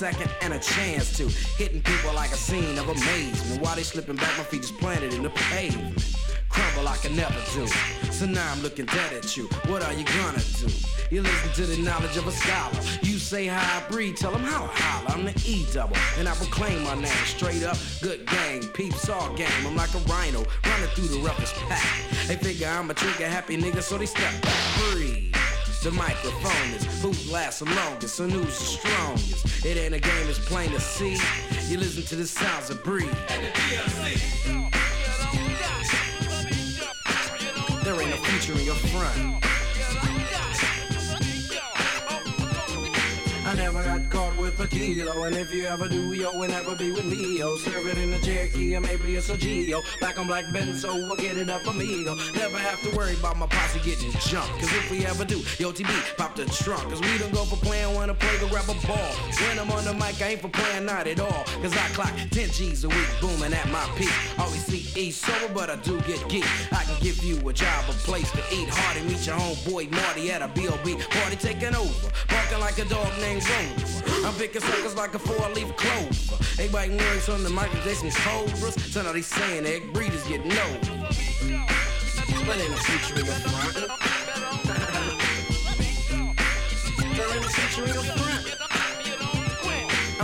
[0.00, 1.28] Second and a chance to.
[1.58, 3.60] Hitting people like a scene of amazement.
[3.60, 6.16] While they slipping back, my feet is planted in the pavement.
[6.48, 7.66] Crumble I can never do.
[8.10, 9.44] So now I'm looking dead at you.
[9.66, 10.68] What are you gonna do?
[11.10, 12.80] You listen to the knowledge of a scholar.
[13.02, 15.10] You say how I breathe, tell them how I holler.
[15.18, 17.76] I'm the E double, and I proclaim my name straight up.
[18.00, 19.66] Good gang, peeps all game.
[19.66, 22.26] I'm like a rhino running through the roughest pack.
[22.26, 24.80] They figure I'm a trigger happy nigga, so they step back.
[24.92, 25.29] Breed.
[25.82, 29.64] The microphone is who lasts the longest and who's the strongest.
[29.64, 31.16] It ain't a game, it's plain to see.
[31.72, 33.08] You listen to the sounds of Breed.
[37.82, 39.59] There ain't no future in your front.
[43.60, 46.90] Never got caught with a kilo, and if you ever do, yo, will never be
[46.92, 47.56] with me, yo.
[47.56, 49.82] Serve it in a Cherokee, or maybe it's a Geo.
[50.00, 52.14] Back on black Benz, so we'll get it up, amigo.
[52.34, 55.72] Never have to worry about my posse getting jumped, cause if we ever do, yo,
[55.72, 57.80] TB, pop the trunk, cause we don't go for playing
[58.10, 59.12] I play to grab a ball.
[59.46, 62.12] When I'm on the mic, I ain't for playing, not at all, cause I clock
[62.30, 64.10] 10 G's a week, booming at my peak.
[64.38, 66.46] Always see E sober, but I do get geek.
[66.72, 68.68] I can give you a job, a place to eat.
[68.68, 70.96] Hardy, meet your homeboy Marty at a B.O.B.
[71.10, 73.42] Party taking over, barking like a dog named
[74.24, 76.70] I'm picking suckers like a four-leaf clover.
[76.72, 78.74] Biting words on the mic, they some cobras.
[78.92, 80.78] So now they saying egg breeders get over.
[82.46, 83.90] But ain't no future in your front.
[88.26, 88.29] No.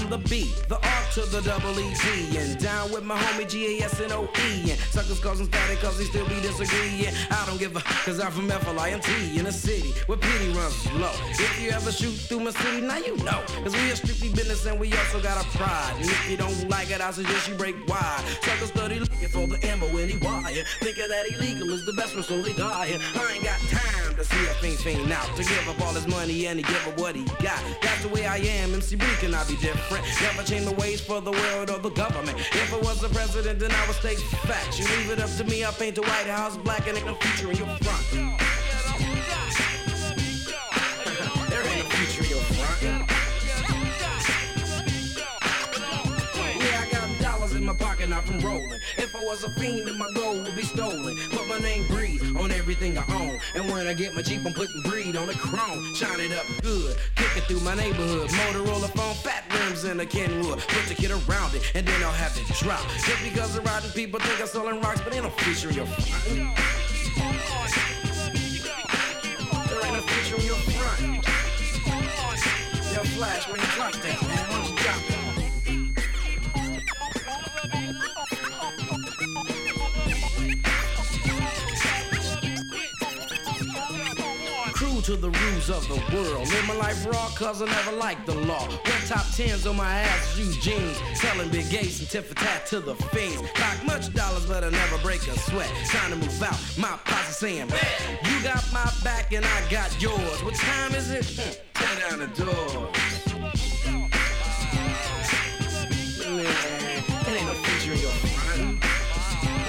[0.09, 1.93] The B, the R to the double E
[2.39, 4.71] and down with my homie G A S N O E.
[4.71, 7.13] And suckers causing static cause they still be disagreeing.
[7.29, 9.91] I don't give a, cause I'm from F L I N T in a city
[10.07, 11.11] where pity runs low.
[11.31, 13.43] If you ever shoot through my city, now you know.
[13.65, 15.95] Cause we a strictly business and we also got a pride.
[15.97, 18.25] And if you don't like it, I suggest you break wide.
[18.43, 20.63] Suckers study looking for the ammo when he wire.
[20.79, 23.01] Thinking that illegal is the best one, so they dying.
[23.17, 23.86] I ain't got time
[24.17, 25.27] to see a thing fiend out.
[25.37, 27.61] To give up all his money and he give up what he got.
[27.83, 30.05] That's the way I am, MC B cannot be different.
[30.23, 32.39] Never change the ways for the world or the government.
[32.39, 34.79] If I was the president, then I would state facts.
[34.79, 37.15] You leave it up to me, I paint the White House black and ain't no
[37.15, 38.46] future in your front.
[47.79, 48.81] Pocket, not from rolling.
[48.97, 51.17] If I was a fiend, then my gold would be stolen.
[51.31, 53.39] Put my name Breed on everything I own.
[53.55, 55.95] And when I get my Jeep, I'm putting Breed on the chrome.
[55.95, 58.29] Shine it up good, kick it through my neighborhood.
[58.31, 60.59] Motorola phone, fat rims in a Kenwood.
[60.61, 62.83] Put the kid around it, and then I'll have it drop.
[63.05, 66.57] Just because the riding people think I'm selling rocks, but no future in your front.
[69.69, 71.25] There ain't no future in your front.
[72.95, 75.16] Yo, Flash, when you drop that, man, don't you drop that?
[85.07, 86.49] To the rules of the world.
[86.49, 88.67] Live my life raw, cause I never liked the law.
[88.67, 90.99] Wear top tens on my ass, use jeans.
[91.15, 93.49] Selling big gates and tit for tat to the fiends.
[93.55, 95.71] Clock much dollars, but I never break a sweat.
[95.85, 97.69] Trying to move out, my posse saying.
[98.25, 100.43] You got my back and I got yours.
[100.43, 101.25] What time is it?
[101.25, 102.91] Hmm, Tear down the door.
[107.23, 108.83] It ain't no future in your front.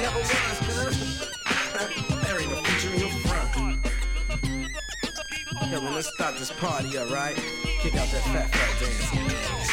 [0.01, 0.59] Never was,
[1.85, 2.13] cuz.
[5.71, 7.35] Yo, let's start this party, alright?
[7.81, 9.66] Kick out that fat, fat dance.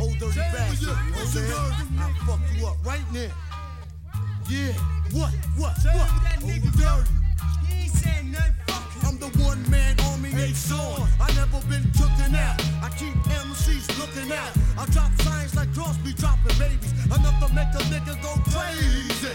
[0.00, 0.80] Old dirty bastard.
[0.80, 1.98] You what I'm?
[1.98, 3.30] I'll fuck you up right now.
[4.48, 4.72] Yeah.
[5.12, 5.32] What?
[5.56, 5.74] What?
[5.82, 6.10] What?
[6.42, 7.10] Old dirty.
[7.66, 8.58] He ain't saying nothing.
[9.04, 11.08] I'm the one man army ain't sworn.
[11.20, 12.60] I never been taken out.
[12.82, 14.52] I keep MCs looking out.
[14.78, 16.92] I drop signs like Crosby dropping babies.
[17.06, 19.34] Enough to make a nigga go crazy.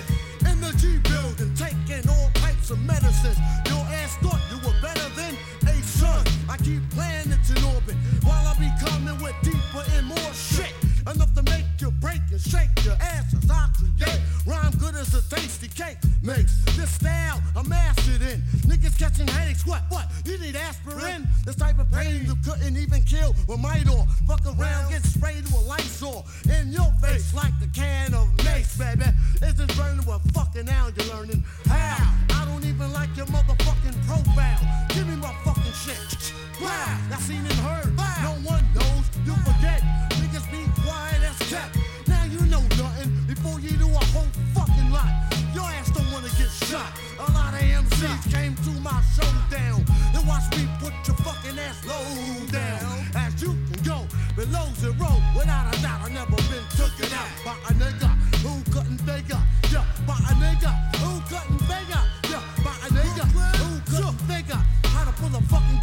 [0.49, 3.37] In the G building, taking all types of medicines.
[3.67, 5.35] Your ass thought you were better than
[5.67, 6.25] a son.
[6.49, 10.73] I keep planets in orbit while I be coming with deeper and more shit.
[11.03, 13.49] Enough to make you break and shake your asses.
[13.49, 16.63] I create rhyme good as a tasty cake makes.
[16.77, 18.41] This style I'm mastered in.
[18.67, 19.65] Niggas catching headaches.
[19.65, 19.81] What?
[19.89, 20.07] What?
[20.25, 21.27] You need aspirin?
[21.45, 24.07] This type of pain you couldn't even kill with Midol.
[24.27, 29.05] Fuck around, get sprayed with Lysol in your face like a can of mace, baby.
[29.41, 32.13] Is this burning with fucking now you're learning how?
[32.29, 34.87] I don't even like your motherfucking profile.
[34.89, 36.42] Give me my fucking shit.
[36.61, 37.95] Wow, I seen and heard.
[38.21, 39.05] No one knows.
[39.25, 39.81] You forget.
[40.21, 41.77] Niggas be quiet as kept.
[42.07, 45.09] Now you know nothing before you do a whole fucking lot.
[45.53, 46.91] Your ass don't wanna get shot.
[47.19, 51.83] A lot of MCs came to my showdown and watch me put your fucking ass
[51.85, 53.05] low down.
[53.15, 56.01] As you can go below zero without a doubt.
[56.05, 58.09] I never been taken out by a nigga
[58.45, 59.41] who couldn't figure.
[59.71, 60.71] Yeah, by a nigga
[61.01, 62.12] who couldn't figure.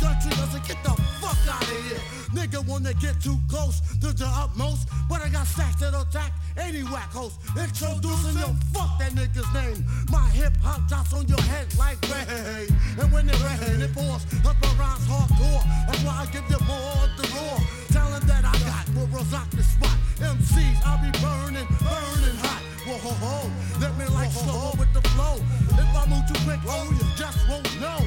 [0.00, 0.48] Pull a fucking gun trigger.
[0.50, 2.00] So get the fuck out of here.
[2.32, 6.82] Nigga wanna get too close to the utmost, but I got stacks that'll attack any
[6.82, 7.38] whack host.
[7.56, 9.84] Introducing your fuck that nigga's name.
[10.10, 12.68] My hip hop drops on your head like rain.
[12.98, 15.62] And when it rain, it pours up around hardcore.
[15.86, 17.58] That's why I give you more of the roar.
[17.90, 19.96] Talent that I got will rock the spot.
[20.20, 22.62] MCs, I'll be burning, burning hot.
[22.86, 23.50] Whoa, ho, ho.
[23.80, 25.36] Let me like slow with the flow.
[25.74, 27.98] If I move too quick, oh, you just won't know.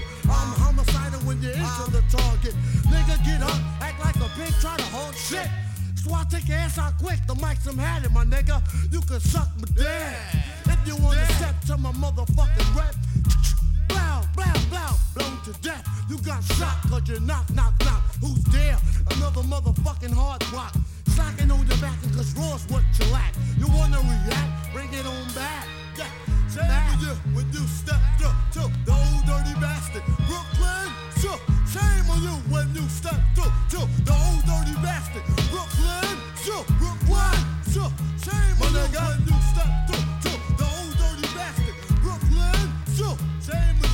[0.43, 2.53] I'm homicidal when you're into the target.
[2.91, 5.47] Nigga, get up, act like a pig, try to hold shit.
[6.03, 8.59] So I take your ass out quick, the mic's some had it, my nigga.
[8.91, 10.19] You can suck my dick.
[10.65, 12.95] If you wanna step to my motherfucking rep,
[13.87, 15.87] blow, blow, blow, blown to death.
[16.09, 18.03] You got shot cause you knock, knock, knock.
[18.19, 18.77] Who's there?
[19.11, 20.75] Another motherfucking hard rock.
[21.07, 23.33] Slacking on your back cause raw's what you lack.
[23.57, 24.73] You wanna react?
[24.73, 25.72] Bring it on back.
[26.53, 26.59] You,
[27.33, 30.03] when you step up to the old dirty bastard.
[30.29, 31.33] Brooklyn, so
[31.65, 35.23] shame on you when you step to, to the old dirty bastard.
[35.49, 36.13] Brooklyn,
[38.21, 41.73] shame on you when you step to, to the old dirty bastard.
[42.03, 42.69] Brooklyn,
[43.41, 43.92] shame on you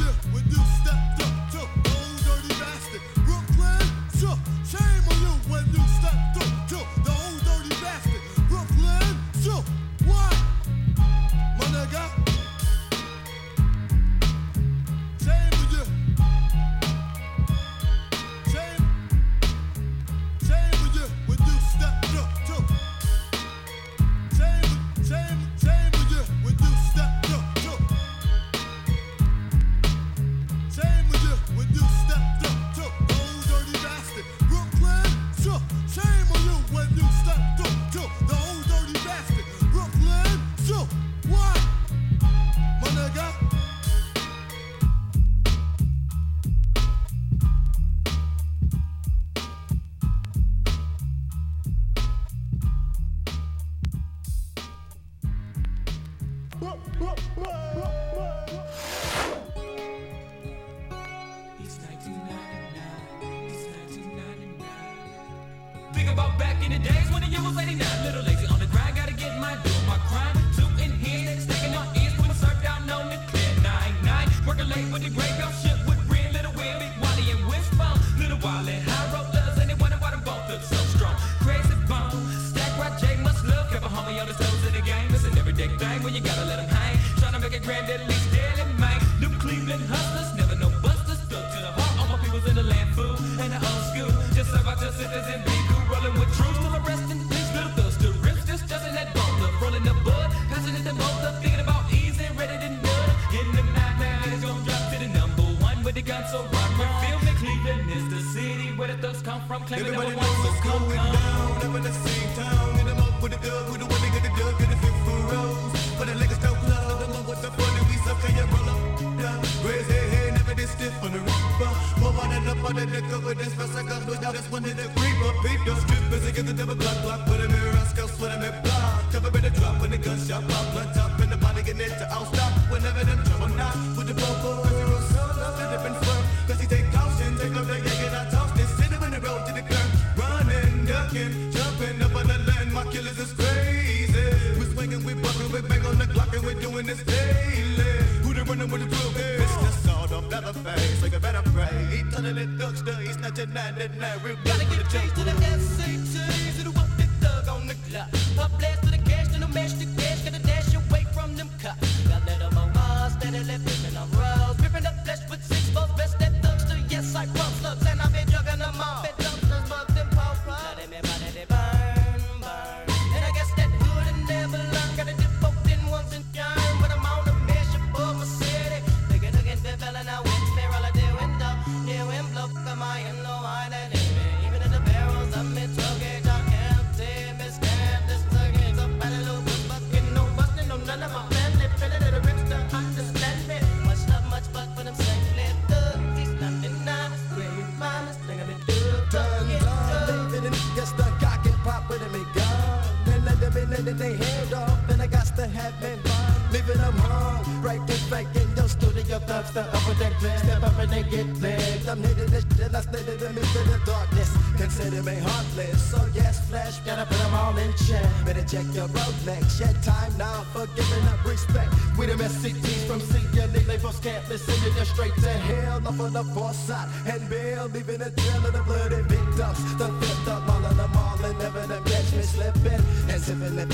[208.70, 210.38] studio, thugs the upper deck play.
[210.38, 211.88] Step up and they get played.
[211.88, 214.30] I'm hitting this shit, I slid them into the darkness.
[214.58, 218.06] Consider me heartless, so yes, flash, gotta put them all in check.
[218.26, 221.74] Better check your Rolex, yet time now for giving up respect.
[221.98, 225.78] We them SCTs from CNE, labels can't listen to you straight to hell.
[225.88, 229.60] Up on the foresight and bail, leaving a trail of the bloody victims.
[229.78, 232.82] The fifth up all of them all and never them catch me slipping.
[233.10, 233.70] And sipping and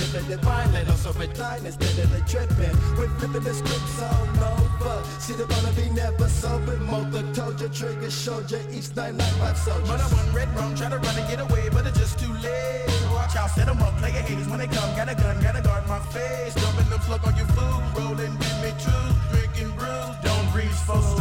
[1.05, 2.75] over time instead of the tripping.
[2.97, 4.84] We're flipping the scripts on over.
[5.19, 6.77] See the wanna be never sober.
[6.77, 9.89] Motor told you, trigger showed you each night like five soldiers.
[9.89, 12.31] But I went red rum, try to run and get away, but it's just too
[12.45, 12.85] late.
[13.11, 14.95] Watch out, set 'em up, play your haters when they come.
[14.95, 16.53] Got a gun, gotta guard my face.
[16.53, 19.05] Dumping them slug on your food, rolling with me too.
[19.31, 21.15] Drinking brews, don't reach for a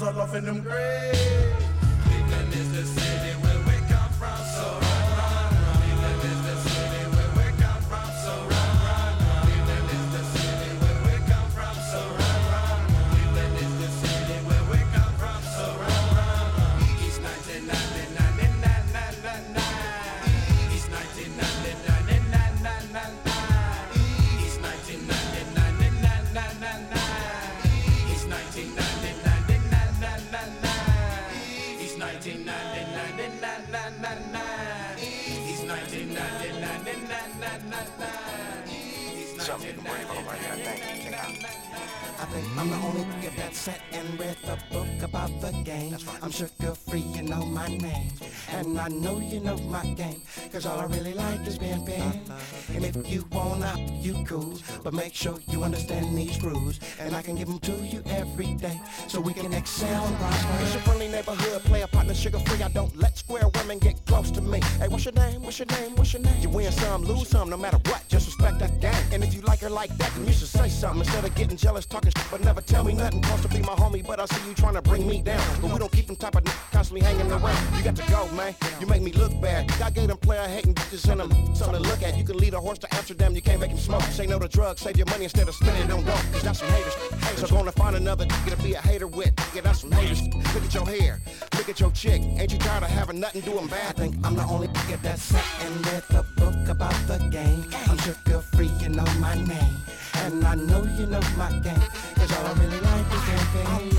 [0.00, 1.18] All off in them graves.
[2.04, 3.27] Cleveland is the city
[42.56, 45.94] I'm the only nigga that sat and read the book about the game.
[46.22, 48.12] I'm Suga Free, you know my name.
[48.50, 50.22] And I know you know my game.
[50.52, 52.00] Cause all I really like is being big.
[52.74, 54.56] And if you wanna, you cool.
[54.84, 56.78] But make sure you understand these rules.
[57.00, 58.80] And I can give them to you every day.
[59.08, 60.62] So we can excel and prosper.
[60.62, 62.62] It's your friendly neighborhood, play a partner Suga Free.
[62.62, 64.60] I don't let square women get close to me.
[64.78, 65.42] Hey, what's your name?
[65.42, 65.96] What's your name?
[65.96, 66.40] What's your name?
[66.40, 68.06] You win some, lose some, no matter what.
[68.08, 69.12] Just respect that game.
[69.12, 71.56] And if you like her like that, then you should say something instead of getting
[71.56, 73.22] jealous, talking shit, but never tell me nothing.
[73.22, 75.42] Supposed to be my homie, but I see you trying to bring me down.
[75.60, 77.76] But we don't keep them type of n- constantly hanging around.
[77.76, 78.54] You got to go, man.
[78.80, 79.70] You make me look bad.
[79.82, 82.16] I gave them player hating bitches and them something to look at.
[82.16, 84.02] You can lead a horse to Amsterdam, you can't make him smoke.
[84.02, 86.16] Say no to drugs, save your money instead of spending on dope.
[86.32, 86.94] Cause that's some haters.
[87.38, 89.32] So gonna find another nigga to be a hater with.
[89.54, 90.22] Get out some haters.
[90.54, 91.20] Look at your hair.
[91.56, 92.20] Look at your chick.
[92.22, 93.90] Ain't you tired of having nothing doing bad?
[93.90, 97.64] I think I'm the only nigga that sat and read the book about the game.
[97.88, 99.76] I'm Suga Free, you know my name.
[100.14, 101.82] And I know you know my game.
[102.28, 103.66] Cause all I really like is campaign.
[103.66, 103.97] I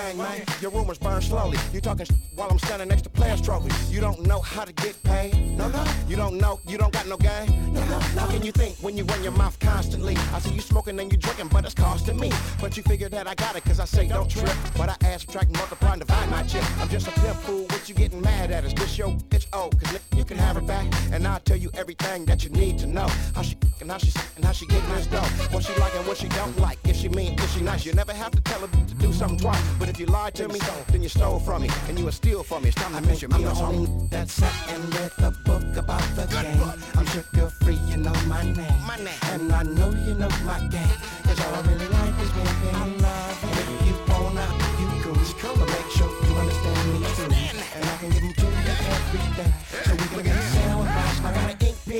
[0.00, 0.44] thing, man.
[0.60, 1.58] Your rumors burn slowly.
[1.72, 3.92] You talking sh- while I'm standing next to players trophies.
[3.92, 5.34] You don't know how to get paid.
[5.56, 5.84] No, no.
[6.08, 6.60] You don't know.
[6.66, 7.48] You don't got no game.
[7.72, 7.98] No, no.
[8.20, 10.16] How can you think when you run your mouth constantly?
[10.34, 12.32] I see you smoking and you drinking, but it's costing me.
[12.60, 14.56] But you figure that I got it, cause I say don't trip.
[14.76, 16.64] But I add, subtract, multiply, and divide my chip.
[16.80, 17.64] I'm just a pimp fool.
[17.72, 18.64] What you getting mad at?
[18.64, 19.46] Is this your bitch?
[19.52, 20.86] Oh, cause you can have her back.
[21.12, 23.08] And I'll tell you everything that you need to know.
[23.34, 25.30] How she and how she and how she getting this dough.
[25.52, 26.78] What she like and what she don't like.
[26.84, 27.84] If she mean, if she nice.
[27.84, 29.62] You never have to tell her to do something twice.
[29.78, 32.42] But if you lied to me, then you stole from me, and you were steal
[32.42, 32.68] from me.
[32.68, 36.26] It's time to me I'm the only that sat and read the book about the
[36.26, 36.62] game.
[36.96, 38.80] I'm Suga Free, you know my name.
[38.86, 39.18] My name.
[39.32, 40.96] And I know you know my game.
[41.24, 42.74] Cause all I really like is being.
[42.74, 43.49] I love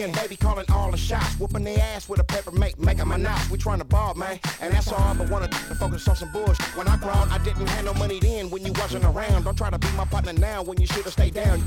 [0.09, 1.39] baby, calling all the shots.
[1.39, 3.51] Whooping their ass with a pepper make, making my knots.
[3.51, 4.41] We trying to ball, man.
[4.61, 5.49] And that's all, but wanna
[5.79, 6.65] focus on some bullshit.
[6.77, 9.45] When I grown, I didn't have no money then when you wasn't around.
[9.45, 11.63] Don't try to be my partner now when you should've stayed down.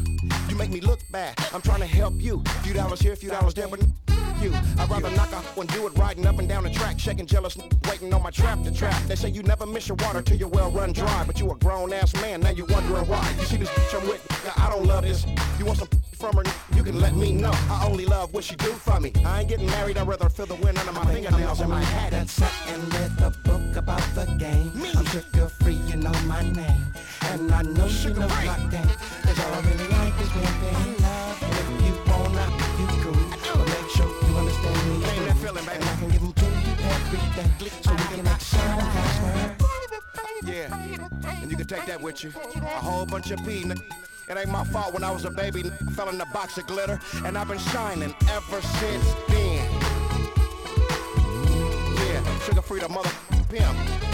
[0.50, 1.36] You make me look bad.
[1.54, 2.44] I'm trying to help you.
[2.64, 3.82] Few dollars here, few dollars there, but
[4.42, 4.54] you.
[4.78, 7.58] I'd rather knock out one do it riding up and down the track, shaking jealous,
[7.88, 9.02] waiting on my trap to trap.
[9.04, 11.56] They say you never miss your water till your well run dry, but you a
[11.56, 13.34] grown ass man, now you wondering why.
[13.40, 15.26] You see this bitch I'm with, now I don't love this.
[15.60, 15.88] You want some
[16.24, 17.52] from her, you can let me know.
[17.70, 19.12] I only love what she do for me.
[19.26, 22.12] I ain't getting married, I'd rather feel the wind under my fingernails and my hat.
[22.12, 24.72] that sat and read the book about the game.
[24.74, 24.90] Me.
[24.96, 26.86] I'm Suga Free, you know my name.
[27.24, 28.94] And I know you know my game.
[29.24, 31.04] Cause all I really like is being paid.
[31.44, 32.46] And if you wanna,
[32.80, 33.24] you cool.
[33.60, 34.96] But make sure you understand me.
[35.04, 35.76] Name that feeling, baby.
[35.76, 37.50] And I can give them to you every day.
[37.82, 39.74] So we can make sound vibes.
[40.46, 42.32] Yeah, and you can take that with you.
[42.56, 43.66] A whole bunch of pee.
[44.28, 45.64] It ain't my fault when I was a baby,
[45.96, 49.72] fell in a box of glitter, and I've been shining ever since then.
[51.98, 53.12] Yeah, Suga Free the mother
[53.50, 54.13] pimp.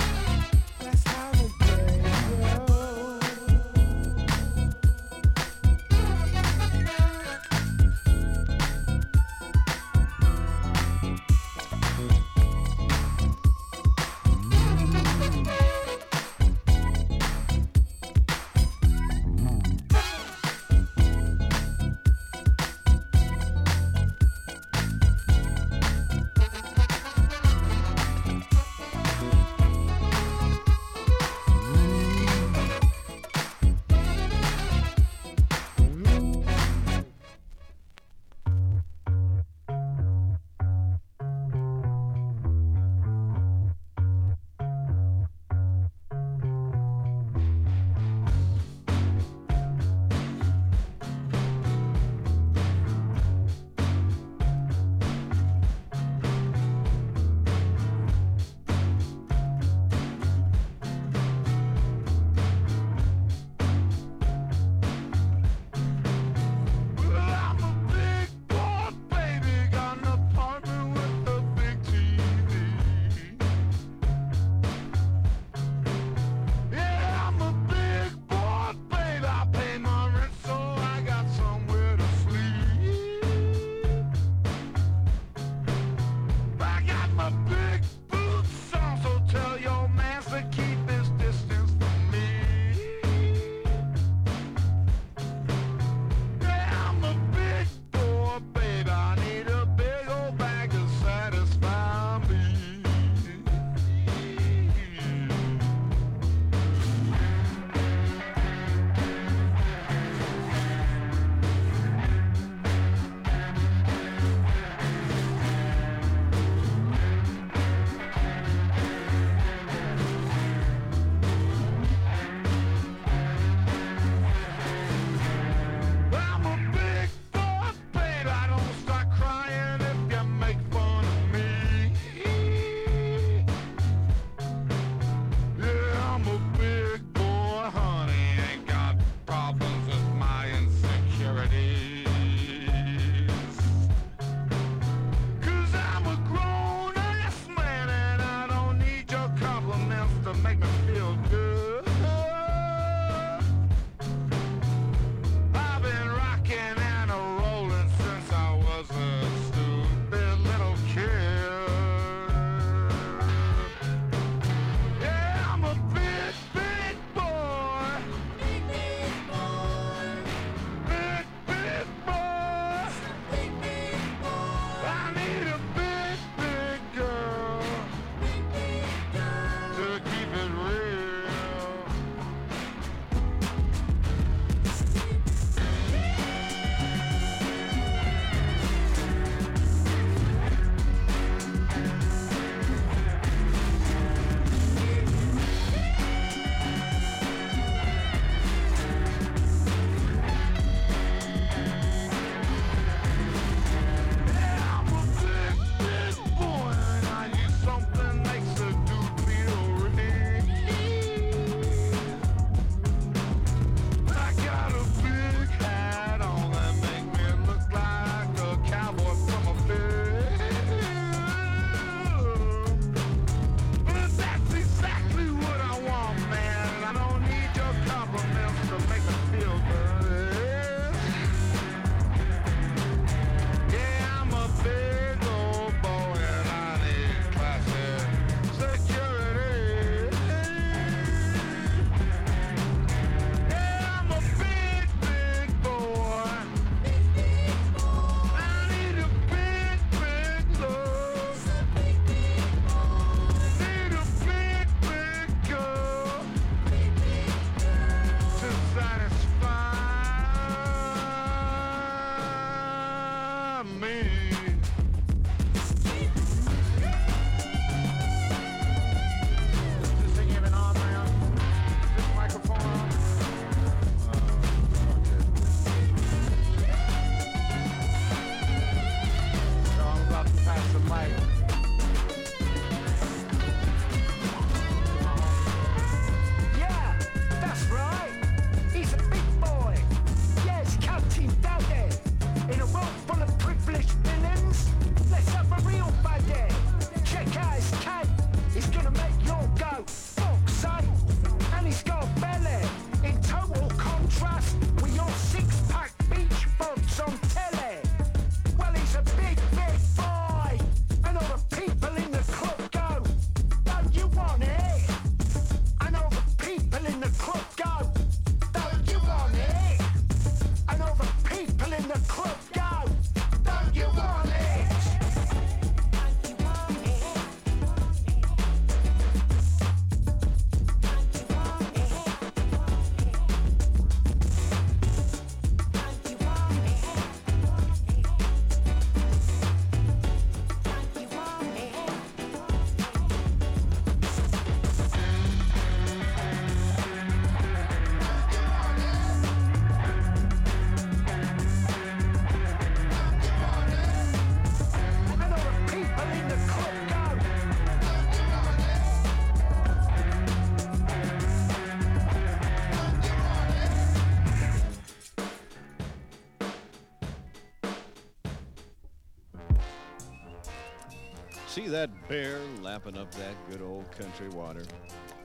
[371.70, 374.64] That bear lapping up that good old country water?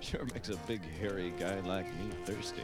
[0.01, 2.62] Sure makes a big hairy guy like me thirsty.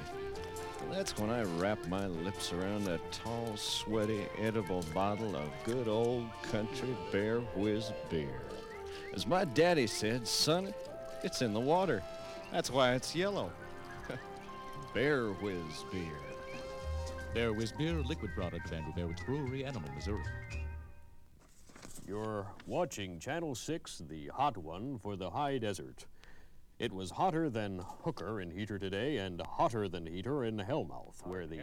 [0.82, 5.89] And that's when I wrap my lips around a tall, sweaty, edible bottle of good
[5.89, 8.43] old country Bear Whiz beer.
[9.15, 10.74] As my daddy said, son,
[11.23, 12.02] it's in the water.
[12.52, 13.51] That's why it's yellow.
[14.94, 16.19] Bear Whiz beer.
[17.35, 20.23] Bear Whiz Beer, liquid product Andrew Bearwood's Brewery, Animal, Missouri.
[22.11, 26.07] You're watching Channel 6, the hot one for the high desert.
[26.81, 31.47] It was hotter than Hooker in Heater today and hotter than Heater in Hellmouth, where
[31.47, 31.61] the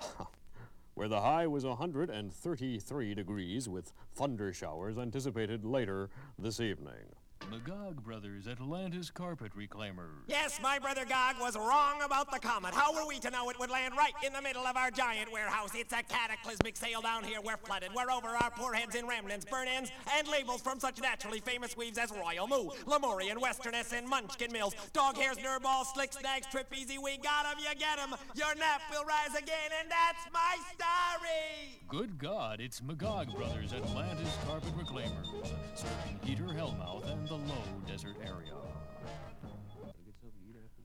[0.94, 7.14] where the high was 133 degrees with thunder showers anticipated later this evening.
[7.50, 10.24] Magog Brothers, Atlantis Carpet Reclaimers.
[10.26, 12.74] Yes, my brother Gog was wrong about the comet.
[12.74, 15.30] How were we to know it would land right in the middle of our giant
[15.32, 15.70] warehouse?
[15.74, 17.38] It's a cataclysmic sale down here.
[17.40, 17.90] We're flooded.
[17.94, 21.76] We're over our poor heads in remnants, burn ends, and labels from such naturally famous
[21.76, 24.74] weaves as Royal Moo, Lemurian, Westerness, and Munchkin Mills.
[24.92, 26.98] Dog hairs, Nurball, Slick Snags, Trip Easy.
[26.98, 28.14] We got 'em, you get 'em.
[28.34, 31.80] Your nap will rise again, and that's my story.
[31.88, 35.28] Good God, it's Magog Brothers, Atlantis Carpet Reclaimers,
[35.74, 38.52] serving Heater, Hellmouth, and the low desert area.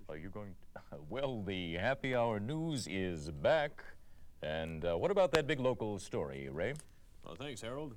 [0.10, 0.56] Are you going?
[1.10, 3.84] Well, the happy hour news is back.
[4.42, 6.74] And uh, what about that big local story, Ray?
[7.26, 7.96] Well, thanks, Harold.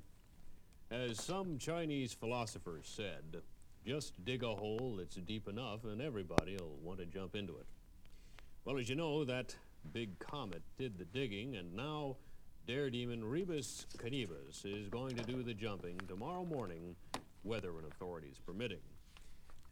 [0.91, 3.41] As some Chinese philosophers said,
[3.87, 7.66] just dig a hole that's deep enough and everybody will want to jump into it.
[8.65, 9.55] Well, as you know, that
[9.93, 12.16] big comet did the digging, and now
[12.66, 16.97] daredemon Rebus Canibus is going to do the jumping tomorrow morning,
[17.45, 18.81] weather and authorities permitting.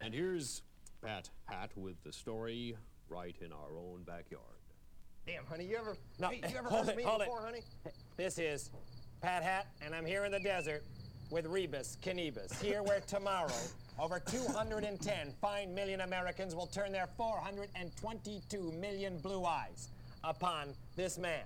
[0.00, 0.62] And here's
[1.04, 2.76] Pat Hat with the story
[3.08, 4.42] right in our own backyard.
[5.26, 7.26] Damn, honey, you ever, No, hey, you ever hold heard it, me hold it.
[7.26, 7.60] before, honey?
[8.16, 8.70] This is
[9.20, 10.82] Pat Hat, and I'm here in the desert
[11.30, 13.52] with Rebus Canibus, here where tomorrow
[13.98, 19.88] over 210 fine million Americans will turn their 422 million blue eyes
[20.24, 21.44] upon this man.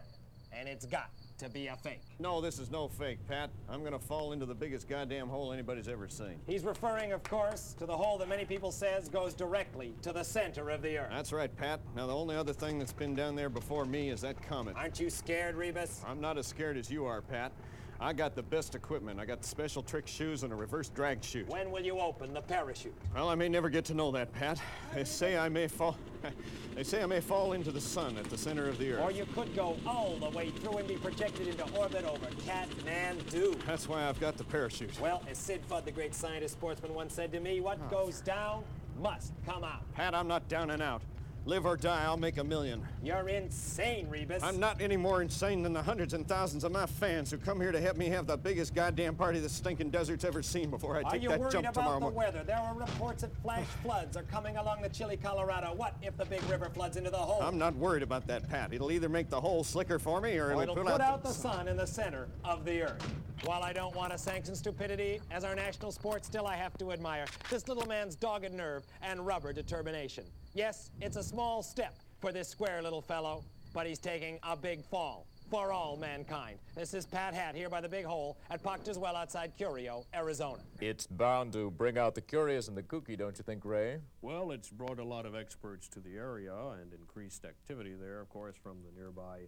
[0.53, 2.01] And it's got to be a fake.
[2.19, 3.51] No, this is no fake, Pat.
[3.69, 6.41] I'm gonna fall into the biggest goddamn hole anybody's ever seen.
[6.47, 10.23] He's referring, of course, to the hole that many people says goes directly to the
[10.25, 11.11] center of the earth.
[11.11, 11.81] That's right, Pat.
[11.95, 14.77] Now, the only other thing that's been down there before me is that comet.
[14.77, 16.03] Aren't you scared, Rebus?
[16.07, 17.53] I'm not as scared as you are, Pat.
[17.99, 19.19] I got the best equipment.
[19.19, 21.49] I got special trick shoes and a reverse drag chute.
[21.49, 22.95] When will you open the parachute?
[23.15, 24.61] Well, I may never get to know that, Pat.
[24.95, 25.97] They say I may fall.
[26.75, 29.03] they say I may fall into the sun at the center of the earth.
[29.03, 33.65] Or you could go all the way through and be projected into orbit over Kathmandu.
[33.65, 35.01] That's why I've got the parachute.
[35.01, 38.63] Well, as Sid Fudd, the great scientist sportsman, once said to me, what goes down
[39.01, 39.83] must come out.
[39.95, 41.03] Pat, I'm not down and out.
[41.47, 42.85] Live or die, I'll make a million.
[43.05, 44.43] You're insane, Rebus.
[44.43, 47.61] I'm not any more insane than the hundreds and thousands of my fans who come
[47.61, 50.97] here to help me have the biggest goddamn party the stinking desert's ever seen before
[50.97, 52.43] I Are take you that worried jump about tomorrow the weather?
[52.45, 55.73] There are reports that flash floods are coming along the chilly Colorado.
[55.73, 57.41] What if the big river floods into the hole?
[57.41, 58.73] I'm not worried about that, Pat.
[58.75, 61.01] It'll either make the hole slicker for me or Or it'll, it'll put, put out,
[61.01, 63.09] out the sun in the center of the earth.
[63.45, 66.91] While I don't want to sanction stupidity as our national sport, still I have to
[66.91, 70.25] admire this little man's dogged nerve and rubber determination.
[70.57, 74.83] Yes, it's a small step for this square little fellow, but he's taking a big
[74.83, 76.59] fall for all mankind.
[76.75, 80.63] This is Pat Hat here by the Big Hole at Proctor's Well outside Curio, Arizona.
[80.81, 83.99] It's bound to bring out the curious and the kooky, don't you think, Ray?
[84.23, 88.31] Well, it's brought a lot of experts to the area and increased activity there, of
[88.31, 89.41] course, from the nearby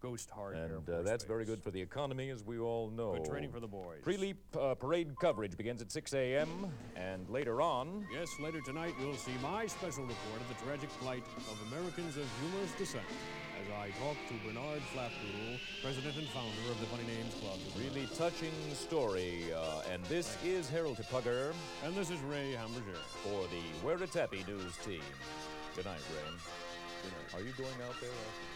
[0.00, 1.28] Ghost Heart And uh, that's Base.
[1.28, 3.14] very good for the economy, as we all know.
[3.14, 3.98] Good training for the boys.
[4.02, 6.72] Pre-leap uh, parade coverage begins at 6 a.m.
[6.96, 8.06] and later on.
[8.12, 12.24] Yes, later tonight you'll see my special report of the tragic plight of Americans of
[12.40, 13.04] humorous descent
[13.60, 17.58] as I talk to Bernard Flapdoodle, president and founder of the Funny Names Club.
[17.76, 19.44] Really touching story.
[19.54, 21.52] Uh, and this is Harold Tupugger.
[21.84, 22.98] And this is Ray Hamburger.
[23.22, 25.02] For the Where It Happy News team.
[25.76, 26.32] Good night, Ray.
[27.02, 27.34] Good night.
[27.34, 28.10] Are you going out there?
[28.10, 28.49] My daughter's